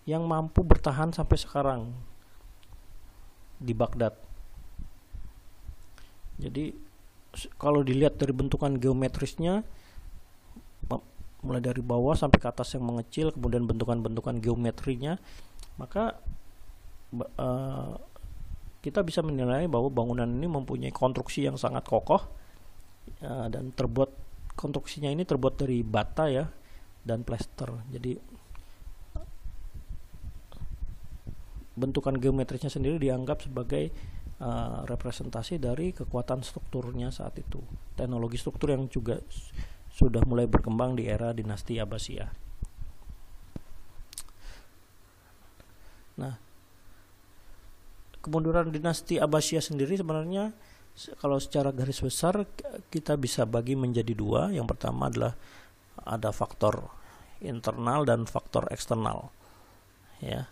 [0.08, 1.80] yang mampu bertahan sampai sekarang
[3.58, 4.14] di Baghdad.
[6.38, 6.74] Jadi
[7.58, 9.62] kalau dilihat dari bentukan geometrisnya
[11.44, 15.20] mulai dari bawah sampai ke atas yang mengecil kemudian bentukan-bentukan geometrinya
[15.76, 16.16] maka
[17.36, 18.00] uh,
[18.80, 22.24] kita bisa menilai bahwa bangunan ini mempunyai konstruksi yang sangat kokoh
[23.20, 24.08] uh, dan terbuat
[24.56, 26.48] konstruksinya ini terbuat dari bata ya
[27.04, 28.16] dan plester jadi
[31.74, 33.90] bentukan geometrisnya sendiri dianggap sebagai
[34.38, 37.58] uh, representasi dari kekuatan strukturnya saat itu
[37.98, 39.18] teknologi struktur yang juga
[39.94, 42.30] sudah mulai berkembang di era dinasti Abbasiyah
[46.14, 46.34] nah
[48.22, 50.54] kemunduran dinasti Abbasiyah sendiri sebenarnya
[51.18, 52.46] kalau secara garis besar
[52.86, 54.54] kita bisa bagi menjadi dua.
[54.54, 55.34] Yang pertama adalah
[56.06, 56.86] ada faktor
[57.42, 59.34] internal dan faktor eksternal.
[60.22, 60.46] Ya.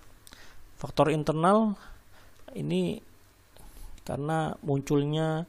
[0.82, 1.78] Faktor internal
[2.58, 2.98] ini
[4.02, 5.46] karena munculnya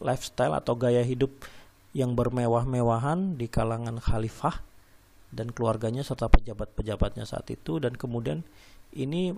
[0.00, 1.28] lifestyle atau gaya hidup
[1.92, 4.64] yang bermewah-mewahan di kalangan khalifah
[5.28, 7.76] dan keluarganya serta pejabat-pejabatnya saat itu.
[7.76, 8.40] Dan kemudian
[8.96, 9.36] ini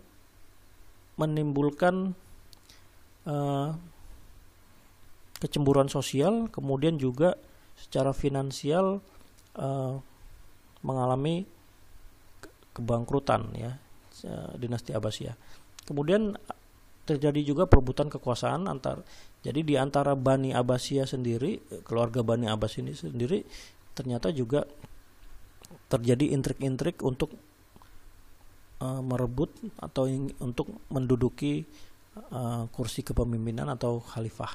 [1.18, 2.14] menimbulkan
[3.26, 3.74] uh,
[5.42, 7.34] kecemburuan sosial, kemudian juga
[7.74, 9.02] secara finansial
[9.58, 9.98] uh,
[10.86, 11.50] mengalami
[12.70, 13.89] kebangkrutan ya
[14.26, 15.36] uh, dinasti Abbasiyah.
[15.84, 16.36] Kemudian
[17.08, 19.02] terjadi juga perebutan kekuasaan antar
[19.40, 21.58] jadi di antara Bani Abbasiyah sendiri
[21.88, 23.40] keluarga Bani Abbas ini sendiri
[23.96, 24.68] ternyata juga
[25.88, 27.32] terjadi intrik-intrik untuk
[28.84, 29.50] uh, merebut
[29.80, 30.06] atau
[30.44, 31.64] untuk menduduki
[32.30, 34.54] uh, kursi kepemimpinan atau khalifah.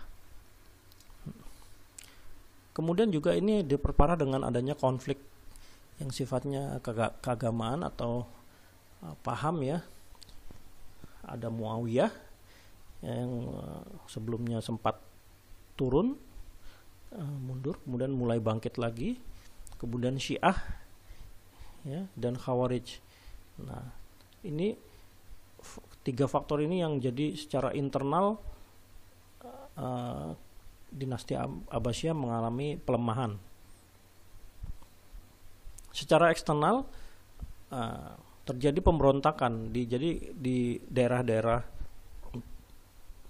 [2.75, 5.17] Kemudian juga ini diperparah dengan adanya konflik
[5.95, 6.83] yang sifatnya
[7.23, 8.27] keagamaan atau
[9.21, 9.85] paham ya.
[11.25, 12.13] Ada Muawiyah
[13.05, 14.97] yang uh, sebelumnya sempat
[15.77, 16.17] turun
[17.13, 19.17] uh, mundur kemudian mulai bangkit lagi.
[19.75, 20.55] Kemudian Syiah
[21.85, 22.97] ya dan Khawarij.
[23.61, 23.93] Nah,
[24.41, 24.73] ini
[26.05, 28.39] tiga faktor ini yang jadi secara internal
[29.77, 30.33] uh,
[30.89, 31.35] dinasti
[31.69, 33.35] Abbasiyah mengalami pelemahan.
[35.91, 36.87] Secara eksternal
[38.45, 41.61] terjadi pemberontakan di jadi di daerah-daerah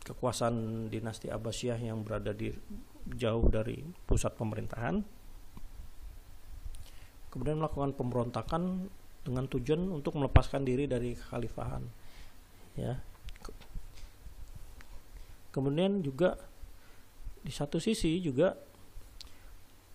[0.05, 2.51] kekuasaan dinasti Abbasiyah yang berada di
[3.16, 5.01] jauh dari pusat pemerintahan.
[7.32, 8.91] Kemudian melakukan pemberontakan
[9.26, 11.84] dengan tujuan untuk melepaskan diri dari kekhalifahan
[12.78, 12.99] ya
[15.49, 16.38] kemudian juga
[17.41, 18.53] di satu sisi juga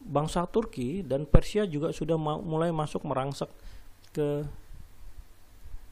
[0.01, 3.53] bangsa Turki dan Persia juga sudah mulai masuk merangsek
[4.16, 4.43] ke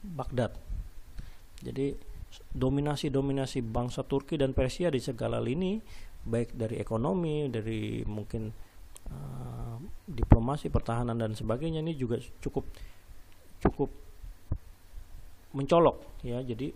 [0.03, 0.55] Baghdad.
[1.59, 1.91] Jadi
[2.53, 5.81] dominasi-dominasi bangsa Turki dan Persia di segala lini
[6.19, 8.51] baik dari ekonomi dari mungkin
[9.09, 12.69] uh, diplomasi pertahanan dan sebagainya ini juga cukup
[13.59, 13.89] cukup
[15.55, 16.39] mencolok ya.
[16.45, 16.71] Jadi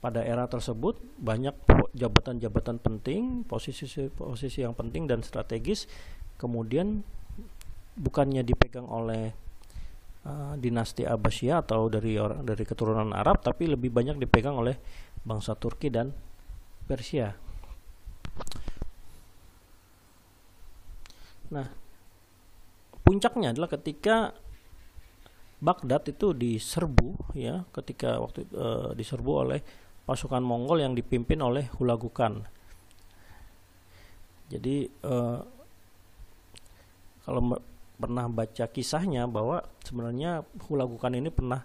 [0.00, 1.56] pada era tersebut banyak
[1.96, 5.88] jabatan-jabatan penting posisi-posisi yang penting dan strategis
[6.36, 7.00] kemudian
[7.96, 9.32] bukannya dipegang oleh
[10.26, 14.74] uh, dinasti Abbasiyah atau dari orang dari keturunan Arab tapi lebih banyak dipegang oleh
[15.22, 16.10] bangsa Turki dan
[16.86, 17.30] Persia.
[21.46, 21.66] Nah,
[23.06, 24.34] puncaknya adalah ketika
[25.56, 29.60] Baghdad itu diserbu ya ketika waktu uh, diserbu oleh
[30.04, 32.44] pasukan Mongol yang dipimpin oleh Hulagukan.
[34.46, 35.42] Jadi uh,
[37.26, 37.58] kalau
[37.96, 41.64] pernah baca kisahnya bahwa sebenarnya Hulagukan ini pernah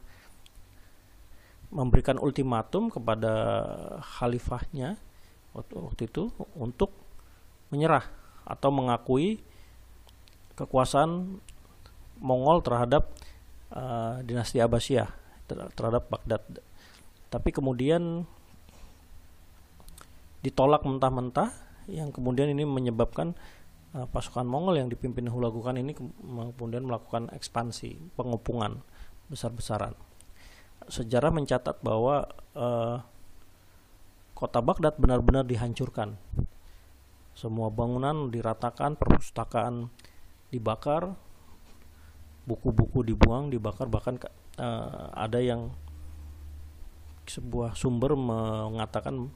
[1.72, 3.34] memberikan ultimatum kepada
[4.04, 5.00] khalifahnya
[5.56, 6.92] waktu, waktu itu untuk
[7.72, 8.04] menyerah
[8.44, 9.40] atau mengakui
[10.56, 11.40] kekuasaan
[12.22, 13.10] Mongol terhadap
[13.74, 15.10] uh, dinasti Abbasiyah
[15.50, 16.44] terhadap Baghdad.
[17.32, 18.28] Tapi kemudian
[20.46, 21.50] ditolak mentah-mentah
[21.90, 23.34] yang kemudian ini menyebabkan
[23.96, 28.84] uh, pasukan Mongol yang dipimpin Hulagukan ini kemudian melakukan ekspansi, pengepungan
[29.32, 29.96] besar-besaran.
[30.92, 32.28] Sejarah mencatat bahwa
[32.58, 33.00] uh,
[34.36, 36.18] kota Baghdad benar-benar dihancurkan.
[37.32, 39.88] Semua bangunan diratakan, perpustakaan
[40.52, 41.16] dibakar,
[42.44, 44.18] buku-buku dibuang dibakar bahkan
[44.58, 45.72] uh, ada yang
[47.30, 49.30] sebuah sumber mengatakan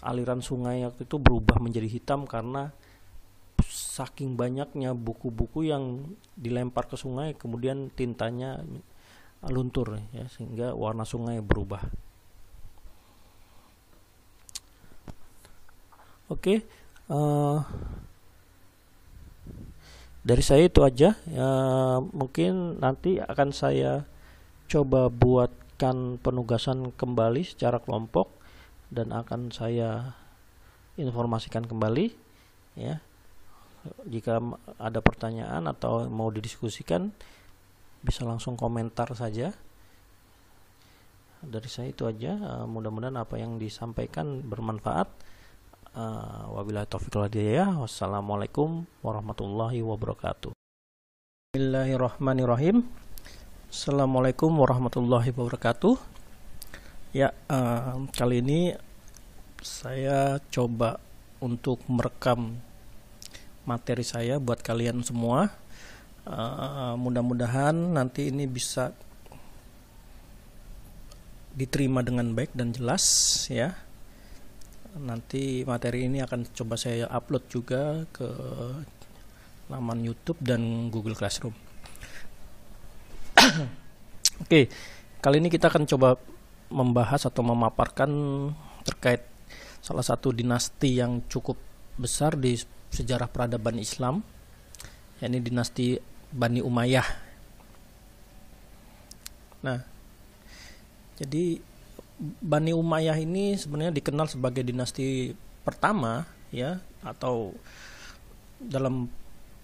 [0.00, 2.72] aliran sungai waktu itu berubah menjadi hitam karena
[4.00, 8.64] saking banyaknya buku-buku yang dilempar ke sungai kemudian tintanya
[9.44, 11.84] luntur ya sehingga warna sungai berubah.
[16.30, 16.58] Oke, okay,
[17.10, 17.58] uh, eh,
[20.24, 21.48] dari saya itu aja ya,
[22.00, 24.06] mungkin nanti akan saya
[24.70, 28.30] coba buatkan penugasan kembali secara kelompok
[28.94, 30.14] dan akan saya
[30.94, 32.14] informasikan kembali
[32.78, 33.02] ya
[34.04, 34.40] jika
[34.76, 37.08] ada pertanyaan atau mau didiskusikan
[38.00, 39.52] bisa langsung komentar saja.
[41.40, 42.36] Dari saya itu aja.
[42.36, 45.08] Uh, mudah-mudahan apa yang disampaikan bermanfaat.
[45.90, 50.52] Uh, wabillahi taufiq wassalamualaikum warahmatullahi wabarakatuh.
[51.50, 52.86] Bismillahirrahmanirrahim.
[53.72, 55.96] Assalamualaikum warahmatullahi wabarakatuh.
[57.16, 58.60] Ya uh, kali ini
[59.58, 61.02] saya coba
[61.42, 62.60] untuk merekam
[63.68, 65.52] materi saya buat kalian semua
[66.24, 68.92] uh, mudah-mudahan nanti ini bisa
[71.50, 73.04] diterima dengan baik dan jelas
[73.50, 73.74] ya
[74.98, 78.26] nanti materi ini akan coba saya upload juga ke
[79.70, 81.54] laman YouTube dan Google Classroom.
[84.42, 84.66] Oke,
[85.22, 86.18] kali ini kita akan coba
[86.74, 88.10] membahas atau memaparkan
[88.82, 89.22] terkait
[89.78, 91.54] salah satu dinasti yang cukup
[91.94, 92.58] besar di
[92.90, 94.22] sejarah peradaban Islam,
[95.22, 95.96] yakni dinasti
[96.30, 97.08] Bani Umayyah.
[99.66, 99.78] Nah,
[101.18, 101.60] jadi
[102.20, 105.32] Bani Umayyah ini sebenarnya dikenal sebagai dinasti
[105.64, 107.54] pertama ya atau
[108.60, 109.08] dalam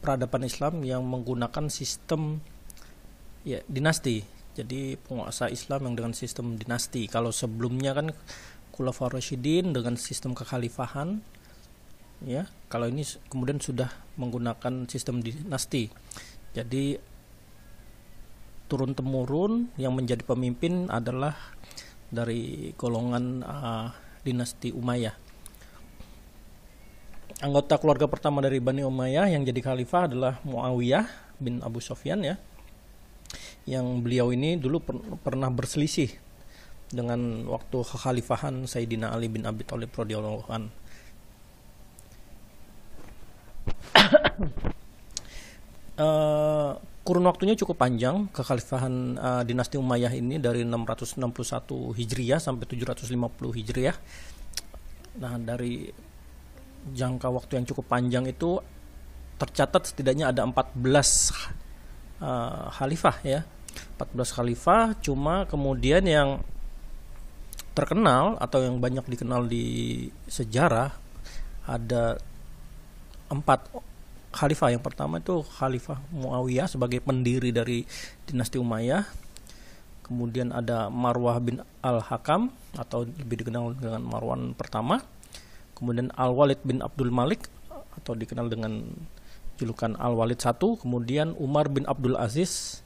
[0.01, 2.41] peradaban Islam yang menggunakan sistem
[3.45, 4.25] ya dinasti.
[4.57, 7.05] Jadi penguasa Islam yang dengan sistem dinasti.
[7.13, 8.09] Kalau sebelumnya kan
[8.73, 11.21] Khulafaur Rasyidin dengan sistem kekhalifahan
[12.25, 12.49] ya.
[12.73, 15.93] Kalau ini kemudian sudah menggunakan sistem dinasti.
[16.57, 16.97] Jadi
[18.67, 21.37] turun temurun yang menjadi pemimpin adalah
[22.11, 23.89] dari golongan uh,
[24.23, 25.15] dinasti Umayyah.
[27.45, 31.05] Anggota keluarga pertama dari Bani Umayyah yang jadi khalifah adalah Muawiyah
[31.37, 32.41] bin Abu Sofyan ya.
[33.69, 36.09] Yang beliau ini dulu per pernah berselisih
[36.89, 40.71] dengan waktu kekhalifahan Sayyidina Ali bin Abi Thalib radhiyallahu an.
[46.01, 46.73] Uh,
[47.07, 53.15] kurun waktunya cukup panjang kekhalifahan uh, dinasti Umayyah ini dari 661 Hijriah sampai 750
[53.63, 53.97] Hijriah.
[55.23, 55.87] Nah, dari
[56.91, 58.59] jangka waktu yang cukup panjang itu
[59.39, 60.83] tercatat setidaknya ada 14
[62.23, 63.41] uh, khalifah ya.
[64.01, 66.43] 14 khalifah cuma kemudian yang
[67.77, 70.97] terkenal atau yang banyak dikenal di sejarah
[71.69, 72.17] ada
[73.33, 73.67] empat
[74.37, 74.77] khalifah.
[74.77, 77.89] Yang pertama itu khalifah Muawiyah sebagai pendiri dari
[78.29, 79.09] dinasti Umayyah.
[80.07, 85.03] Kemudian ada Marwah bin Al-Hakam atau lebih dikenal dengan Marwan pertama.
[85.75, 87.51] Kemudian Al-Walid bin Abdul Malik
[87.99, 88.87] atau dikenal dengan
[89.59, 90.79] julukan Al-Walid satu.
[90.79, 92.85] Kemudian Umar bin Abdul Aziz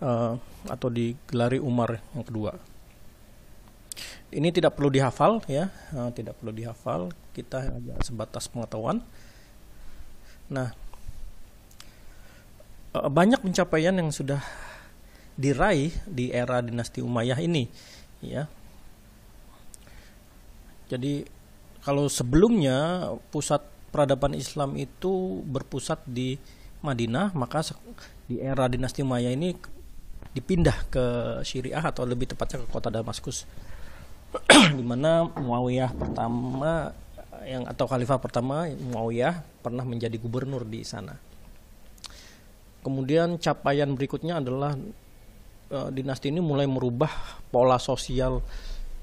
[0.00, 0.40] uh,
[0.72, 2.56] atau digelari Umar yang kedua.
[4.32, 5.68] Ini tidak perlu dihafal ya.
[5.92, 7.12] Uh, tidak perlu dihafal.
[7.36, 9.04] Kita hanya sebatas pengetahuan
[10.50, 10.72] nah
[12.94, 14.38] Eh, banyak pencapaian yang sudah
[15.34, 17.66] diraih di era dinasti Umayyah ini
[18.22, 18.46] ya.
[20.86, 21.26] Jadi
[21.82, 26.38] kalau sebelumnya pusat peradaban Islam itu berpusat di
[26.86, 27.66] Madinah maka
[28.30, 29.58] di era dinasti Umayyah ini
[30.30, 31.04] dipindah ke
[31.42, 33.42] Syriah atau lebih tepatnya ke kota Damaskus.
[34.78, 36.90] Di mana Muawiyah pertama
[37.44, 41.16] yang atau khalifah pertama Muawiyah pernah menjadi gubernur di sana
[42.84, 44.76] Kemudian capaian berikutnya adalah
[45.72, 47.08] uh, dinasti ini mulai merubah
[47.48, 48.44] pola sosial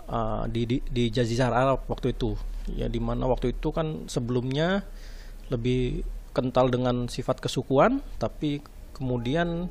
[0.05, 2.37] uh, di, di di Jazirah Arab waktu itu.
[2.77, 4.85] Ya di mana waktu itu kan sebelumnya
[5.49, 6.05] lebih
[6.37, 8.61] kental dengan sifat kesukuan, tapi
[8.93, 9.65] kemudian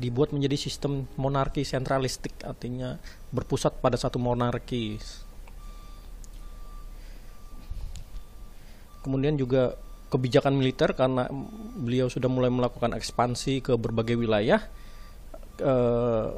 [0.00, 2.96] dibuat menjadi sistem monarki sentralistik, artinya
[3.28, 4.96] berpusat pada satu monarki.
[9.00, 9.76] Kemudian juga
[10.10, 11.30] kebijakan militer karena
[11.78, 14.58] beliau sudah mulai melakukan ekspansi ke berbagai wilayah
[15.62, 16.28] eh,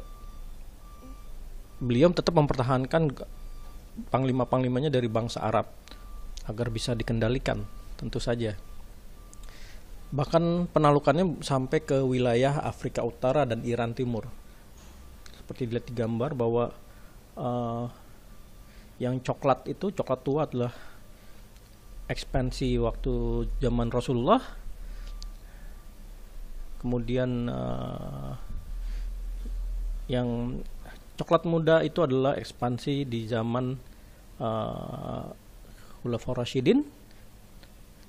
[1.83, 3.11] beliau tetap mempertahankan
[4.13, 5.67] panglima-panglimanya dari bangsa Arab
[6.47, 7.65] agar bisa dikendalikan
[7.99, 8.55] tentu saja.
[10.13, 14.29] Bahkan penalukannya sampai ke wilayah Afrika Utara dan Iran Timur.
[15.33, 16.69] Seperti dilihat di gambar bahwa
[17.33, 17.85] uh,
[19.01, 20.71] yang coklat itu coklat tua adalah
[22.11, 24.43] ekspansi waktu zaman Rasulullah
[26.83, 28.35] kemudian uh,
[30.11, 30.59] yang
[31.15, 33.79] coklat muda itu adalah ekspansi di zaman
[34.43, 35.31] uh,
[36.03, 36.83] Khulafaur Rashidin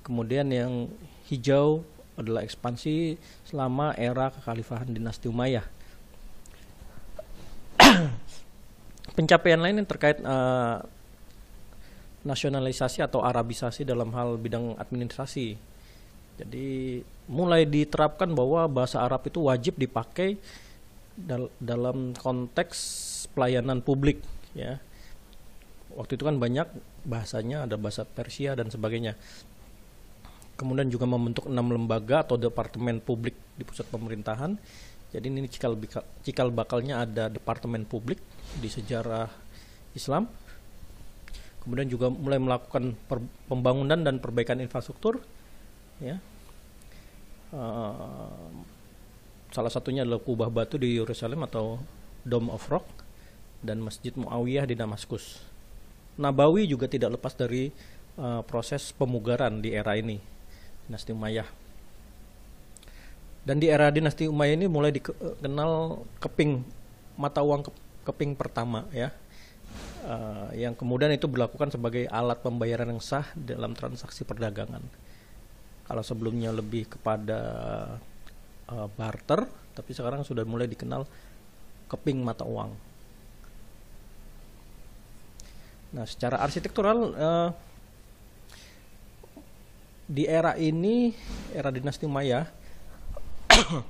[0.03, 0.91] kemudian yang
[1.31, 5.67] hijau adalah ekspansi selama era kekhalifahan dinasti Umayyah.
[9.15, 10.83] Pencapaian lain yang terkait uh,
[12.25, 15.55] nasionalisasi atau arabisasi dalam hal bidang administrasi.
[16.35, 16.99] Jadi
[17.31, 20.35] mulai diterapkan bahwa bahasa Arab itu wajib dipakai
[21.15, 22.77] dal dalam konteks
[23.31, 24.19] pelayanan publik
[24.51, 24.81] ya.
[25.95, 26.67] Waktu itu kan banyak
[27.07, 29.15] bahasanya ada bahasa Persia dan sebagainya
[30.55, 34.55] kemudian juga membentuk enam lembaga atau departemen publik di pusat pemerintahan.
[35.11, 35.79] Jadi ini cikal,
[36.23, 38.19] cikal bakalnya ada departemen publik
[38.59, 39.31] di sejarah
[39.95, 40.27] Islam.
[41.65, 45.17] Kemudian juga mulai melakukan per, pembangunan dan perbaikan infrastruktur.
[45.97, 46.21] Ya,
[47.55, 48.51] uh,
[49.49, 51.79] salah satunya adalah kubah batu di Yerusalem atau
[52.27, 52.85] Dome of Rock
[53.63, 55.41] dan Masjid Muawiyah di Damaskus.
[56.15, 57.71] Nabawi juga tidak lepas dari
[58.19, 60.19] uh, proses pemugaran di era ini
[60.85, 61.49] dinasti Umayyah.
[63.45, 66.65] Dan di era dinasti Umayyah ini mulai dikenal keping
[67.15, 67.67] mata uang
[68.03, 69.09] keping pertama ya.
[70.05, 74.85] Uh, yang kemudian itu berlakukan sebagai alat pembayaran yang sah dalam transaksi perdagangan.
[75.89, 77.41] Kalau sebelumnya lebih kepada
[78.69, 81.09] uh, barter, tapi sekarang sudah mulai dikenal
[81.89, 82.69] keping mata uang.
[85.95, 87.49] Nah, secara arsitektural uh,
[90.05, 91.17] di era ini
[91.49, 92.45] era dinasti Maya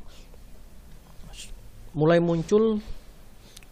[2.00, 2.80] mulai muncul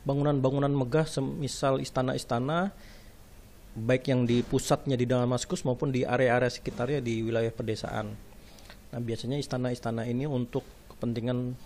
[0.04, 2.76] bangunan-bangunan megah semisal istana-istana
[3.74, 8.14] baik yang di pusatnya di Damaskus maupun di area-area sekitarnya di wilayah pedesaan.
[8.94, 10.62] Nah, biasanya istana-istana ini untuk
[10.94, 11.58] kepentingan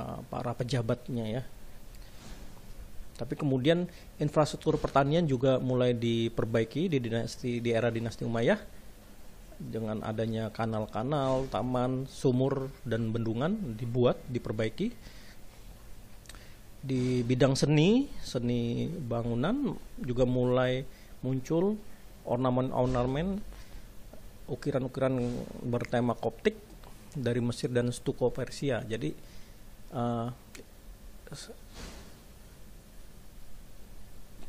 [0.00, 1.42] uh, para pejabatnya ya.
[3.14, 3.86] Tapi kemudian
[4.18, 8.58] infrastruktur pertanian juga mulai diperbaiki di dinasti di era dinasti Umayyah
[9.54, 14.90] dengan adanya kanal-kanal, taman, sumur dan bendungan dibuat, diperbaiki.
[16.84, 19.72] Di bidang seni, seni bangunan
[20.04, 20.84] juga mulai
[21.24, 21.80] muncul
[22.28, 23.40] ornamen-ornamen
[24.44, 25.16] ukiran-ukiran
[25.64, 26.60] bertema koptik
[27.16, 28.84] dari Mesir dan stuko Persia.
[28.84, 29.16] Jadi
[29.96, 30.28] uh,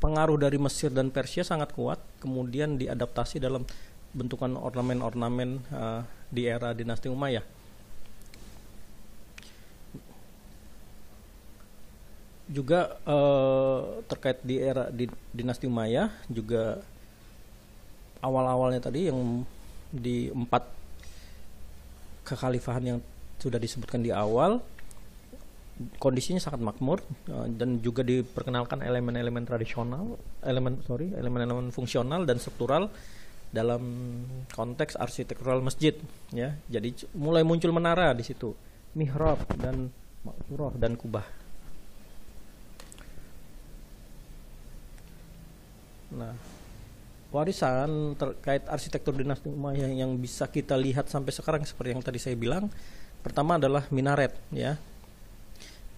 [0.04, 3.64] pengaruh dari Mesir dan Persia sangat kuat, kemudian diadaptasi dalam
[4.12, 7.55] bentukan ornamen-ornamen uh, di era dinasti Umayyah.
[12.46, 16.78] Juga uh, terkait di era di, dinasti Umayyah juga
[18.22, 19.42] awal-awalnya tadi yang
[19.90, 20.66] di empat
[22.26, 23.00] kekhalifahan yang
[23.38, 24.62] sudah disebutkan di awal
[26.00, 32.88] kondisinya sangat makmur uh, dan juga diperkenalkan elemen-elemen tradisional, elemen sorry, elemen-elemen fungsional dan struktural
[33.52, 33.84] dalam
[34.52, 35.96] konteks arsitektural masjid
[36.32, 36.56] ya.
[36.72, 38.56] Jadi mulai muncul menara di situ.
[38.96, 39.92] Mihrab dan
[40.24, 41.28] maksurah dan kubah
[46.16, 46.34] nah
[47.36, 52.40] warisan terkait arsitektur dinasti Umayyah yang bisa kita lihat sampai sekarang seperti yang tadi saya
[52.40, 52.72] bilang
[53.20, 54.80] pertama adalah minaret ya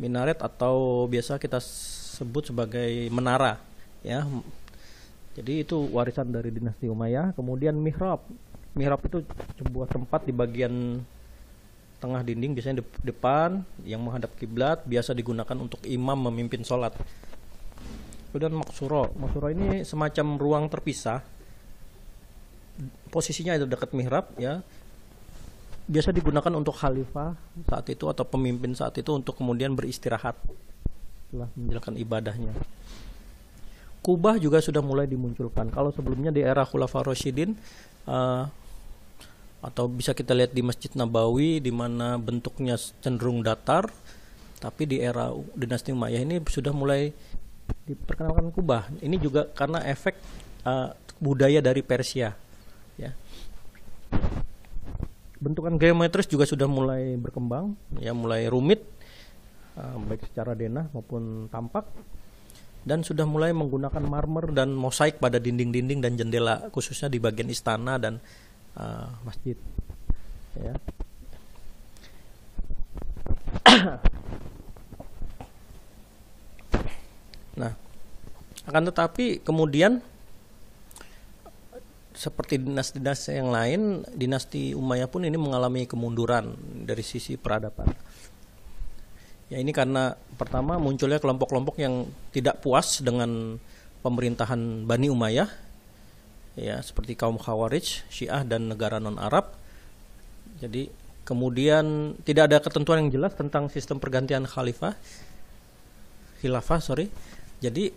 [0.02, 3.62] minaret atau biasa kita sebut sebagai menara
[4.02, 4.26] ya
[5.38, 7.38] jadi itu warisan dari dinasti Umayyah.
[7.38, 8.26] Kemudian mihrab.
[8.74, 9.22] Mihrab itu
[9.62, 11.06] sebuah tempat di bagian
[12.02, 16.98] tengah dinding biasanya depan yang menghadap kiblat biasa digunakan untuk imam memimpin sholat.
[18.32, 19.12] Kemudian maksuro.
[19.16, 21.24] Maksuro ini semacam ruang terpisah.
[23.10, 24.62] Posisinya ada dekat mihrab ya.
[25.88, 27.40] Biasa digunakan untuk khalifah
[27.72, 30.36] saat itu atau pemimpin saat itu untuk kemudian beristirahat
[31.28, 32.54] setelah menjalankan ibadahnya.
[34.04, 35.72] Kubah juga sudah mulai dimunculkan.
[35.72, 37.56] Kalau sebelumnya di era Khulafaur Rasyidin
[38.08, 38.44] uh,
[39.64, 43.92] atau bisa kita lihat di Masjid Nabawi di mana bentuknya cenderung datar,
[44.60, 47.12] tapi di era dinasti Umayyah ini sudah mulai
[47.88, 48.92] diperkenalkan kubah.
[49.00, 50.20] Ini juga karena efek
[50.68, 52.36] uh, budaya dari Persia,
[53.00, 53.16] ya.
[55.38, 58.84] Bentukan geometris juga sudah mulai berkembang, ya mulai rumit,
[59.78, 61.86] uh, baik secara denah maupun tampak
[62.88, 68.00] dan sudah mulai menggunakan marmer dan mosaik pada dinding-dinding dan jendela khususnya di bagian istana
[68.00, 68.24] dan
[68.80, 69.60] uh, masjid
[70.56, 70.72] ya
[77.60, 77.76] nah
[78.68, 80.04] akan tetapi kemudian
[82.18, 87.94] seperti dinasti-dinasti yang lain, dinasti Umayyah pun ini mengalami kemunduran dari sisi peradaban.
[89.48, 93.62] Ya ini karena pertama munculnya kelompok-kelompok yang tidak puas dengan
[94.04, 95.48] pemerintahan Bani Umayyah
[96.58, 99.54] ya seperti kaum Khawarij, Syiah dan negara non Arab.
[100.58, 100.90] Jadi
[101.28, 104.96] kemudian tidak ada ketentuan yang jelas tentang sistem pergantian khalifah
[106.40, 107.12] khilafah sorry
[107.60, 107.92] jadi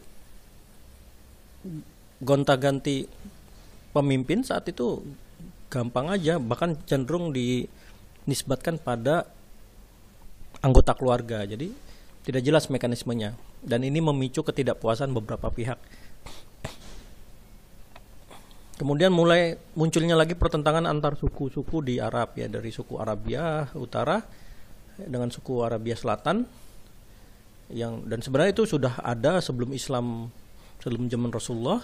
[2.20, 3.08] gonta-ganti
[3.90, 5.02] pemimpin saat itu
[5.70, 9.26] gampang aja bahkan cenderung dinisbatkan pada
[10.60, 11.44] anggota keluarga.
[11.44, 11.72] Jadi
[12.24, 13.36] tidak jelas mekanismenya.
[13.60, 15.76] Dan ini memicu ketidakpuasan beberapa pihak.
[18.80, 22.48] Kemudian mulai munculnya lagi pertentangan antar suku-suku di Arab ya.
[22.48, 24.24] Dari suku Arabia Utara
[24.96, 26.44] dengan suku Arabia Selatan
[27.70, 30.32] yang dan sebenarnya itu sudah ada sebelum Islam
[30.80, 31.80] sebelum zaman Rasulullah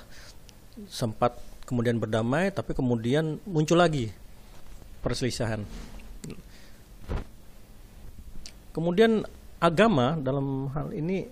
[0.88, 4.12] sempat kemudian berdamai tapi kemudian muncul lagi
[5.00, 5.62] perselisihan.
[8.76, 9.24] Kemudian
[9.56, 11.24] agama dalam hal ini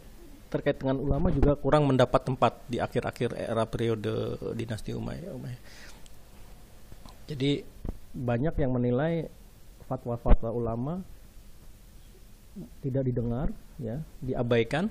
[0.48, 5.34] terkait dengan ulama juga kurang mendapat tempat di akhir-akhir era periode dinasti Umayyah.
[7.26, 7.66] Jadi
[8.14, 9.26] banyak yang menilai
[9.90, 11.02] fatwa-fatwa ulama
[12.80, 13.50] tidak didengar,
[13.82, 14.86] ya, diabaikan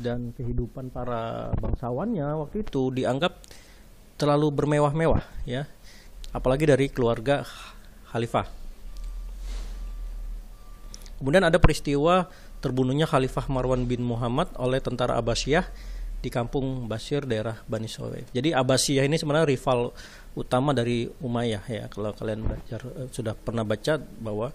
[0.00, 3.36] dan kehidupan para bangsawannya waktu itu dianggap
[4.16, 5.68] terlalu bermewah-mewah, ya,
[6.32, 7.44] apalagi dari keluarga
[8.12, 8.48] khalifah.
[11.20, 12.32] Kemudian ada peristiwa
[12.64, 15.68] terbunuhnya Khalifah Marwan bin Muhammad oleh tentara Abbasiyah
[16.20, 18.28] di kampung Basir daerah Bani Suwaif.
[18.32, 19.92] Jadi Abbasiyah ini sebenarnya rival
[20.36, 21.84] utama dari Umayyah ya.
[21.88, 24.52] Kalau kalian baca, eh, sudah pernah baca bahwa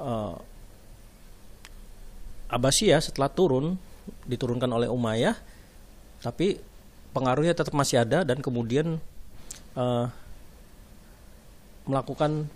[0.00, 0.36] uh,
[2.52, 3.76] Abbasiyah setelah turun
[4.26, 5.36] diturunkan oleh Umayyah
[6.22, 6.58] tapi
[7.12, 8.98] pengaruhnya tetap masih ada dan kemudian
[9.74, 10.06] uh,
[11.82, 12.46] melakukan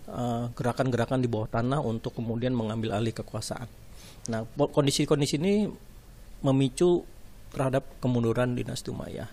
[0.55, 3.66] gerakan-gerakan uh, di bawah tanah untuk kemudian mengambil alih kekuasaan.
[4.30, 5.66] Nah, kondisi-kondisi ini
[6.47, 7.03] memicu
[7.51, 9.26] terhadap kemunduran dinasti Umayyah.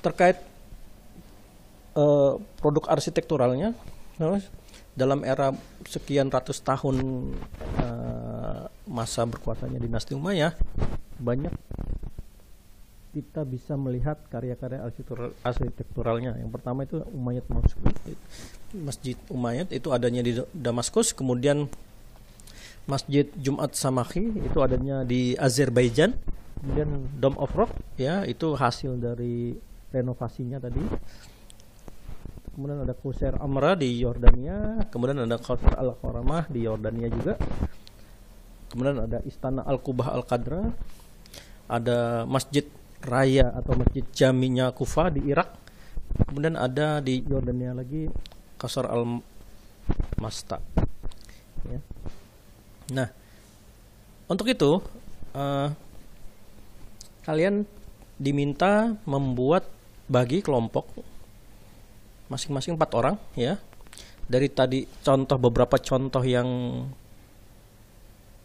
[0.00, 0.38] Terkait
[1.98, 3.74] uh, produk arsitekturalnya,
[5.00, 5.56] dalam era
[5.88, 6.96] sekian ratus tahun
[7.80, 10.52] uh, masa berkuasanya dinasti Umayyah,
[11.16, 11.54] banyak
[13.10, 16.38] kita bisa melihat karya-karya arsitektural, arsitekturalnya.
[16.38, 18.16] Yang pertama itu Umayyad Masjid,
[18.76, 21.66] Masjid Umayyad itu adanya di Damaskus, kemudian
[22.86, 26.14] Masjid Jumat Samahi itu adanya di Azerbaijan,
[26.62, 29.58] kemudian Dome of Rock ya itu hasil dari
[29.90, 30.82] renovasinya tadi.
[32.50, 37.38] Kemudian ada Qusar Amra di Yordania, kemudian ada Qasr Al Kharamah di Yordania juga.
[38.70, 40.66] Kemudian ada Istana Al Kubah Al Qadra,
[41.70, 42.66] ada Masjid
[43.00, 45.56] raya atau masjid jaminya Kufa di Irak.
[46.28, 48.10] Kemudian ada di Yordania lagi
[48.60, 49.24] Kasar al
[50.20, 50.60] Masta.
[51.64, 51.80] Ya.
[52.92, 53.08] Nah,
[54.28, 54.84] untuk itu
[55.32, 55.68] uh,
[57.24, 57.64] kalian
[58.20, 59.64] diminta membuat
[60.10, 60.92] bagi kelompok
[62.30, 63.58] masing-masing empat orang ya.
[64.30, 66.46] Dari tadi contoh beberapa contoh yang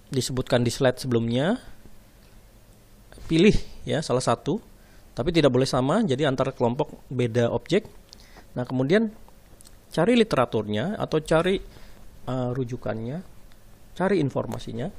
[0.09, 1.61] disebutkan di slide sebelumnya
[3.29, 3.53] pilih
[3.85, 4.57] ya salah satu.
[5.15, 7.87] Tapi tidak boleh sama jadi antara kelompok beda objek.
[8.57, 9.13] Nah kemudian
[9.93, 11.55] cari literaturnya atau cari
[12.27, 13.23] uh, rujukannya
[13.95, 14.91] cari informasinya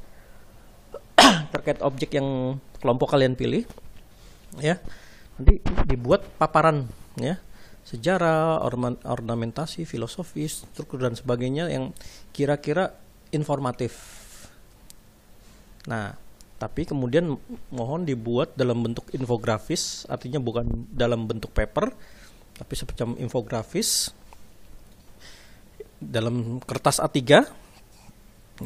[1.52, 3.66] terkait objek yang kelompok kalian pilih
[4.62, 4.78] ya.
[5.36, 6.88] Nanti dibuat paparan
[7.20, 7.36] ya
[7.86, 8.66] sejarah
[9.06, 11.94] ornamentasi filosofis struktur dan sebagainya yang
[12.34, 12.90] kira-kira
[13.30, 13.94] informatif.
[15.86, 16.18] Nah
[16.56, 17.36] tapi kemudian
[17.70, 21.92] mohon dibuat dalam bentuk infografis artinya bukan dalam bentuk paper
[22.56, 24.10] tapi semacam infografis
[26.02, 27.22] dalam kertas A3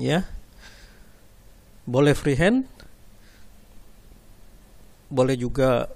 [0.01, 0.25] ya.
[1.85, 2.65] Boleh freehand
[5.11, 5.91] boleh juga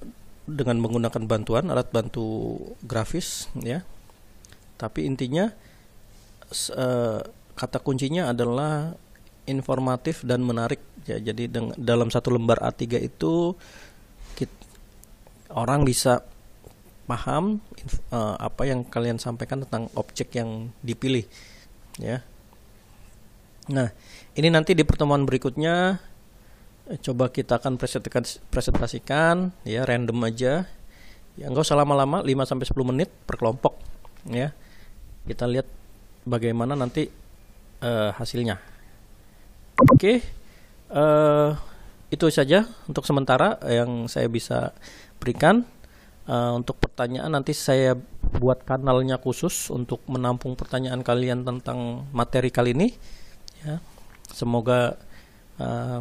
[0.45, 3.83] dengan menggunakan bantuan alat bantu grafis ya.
[4.77, 5.49] Tapi intinya
[6.77, 7.21] uh,
[7.55, 8.93] kata kuncinya adalah
[9.49, 11.21] informatif dan menarik ya.
[11.21, 11.49] Jadi
[11.81, 13.57] dalam satu lembar A3 itu
[14.37, 14.57] kita,
[15.57, 16.25] orang bisa
[17.05, 17.61] paham
[18.13, 21.29] uh, apa yang kalian sampaikan tentang objek yang dipilih
[22.01, 22.25] ya.
[23.73, 23.93] Nah
[24.37, 26.14] ini nanti di pertemuan berikutnya eh,
[26.85, 27.81] coba kita akan
[28.53, 30.69] presentasikan ya random aja
[31.35, 33.81] ya nggak usah lama-lama 5 sampai 10 menit per kelompok
[34.29, 34.53] ya
[35.25, 35.67] kita lihat
[36.29, 37.09] bagaimana nanti
[37.81, 38.61] uh, hasilnya
[39.81, 40.17] oke okay
[40.95, 41.51] uh,
[42.13, 44.71] itu saja untuk sementara yang saya bisa
[45.19, 45.67] berikan.
[46.25, 47.93] Uh, untuk pertanyaan nanti saya
[48.41, 52.97] buat kanalnya khusus untuk menampung pertanyaan kalian tentang materi kali ini.
[53.61, 53.77] Ya,
[54.33, 54.97] semoga
[55.61, 56.01] uh,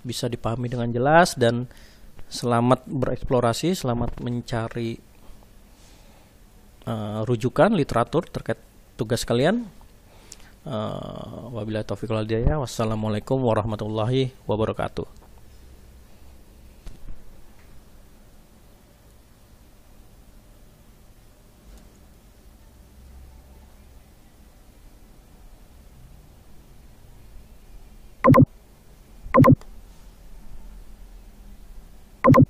[0.00, 1.68] bisa dipahami dengan jelas dan
[2.30, 4.96] selamat bereksplorasi, selamat mencari
[6.86, 8.60] uh, rujukan literatur terkait
[8.94, 9.66] tugas kalian.
[10.60, 12.24] Uh, wabillahi taufiq wal.
[12.24, 15.20] Wassalamualaikum warahmatullahi wabarakatuh.
[29.32, 29.69] Thank you.
[32.32, 32.48] Thank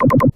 [0.00, 0.35] you.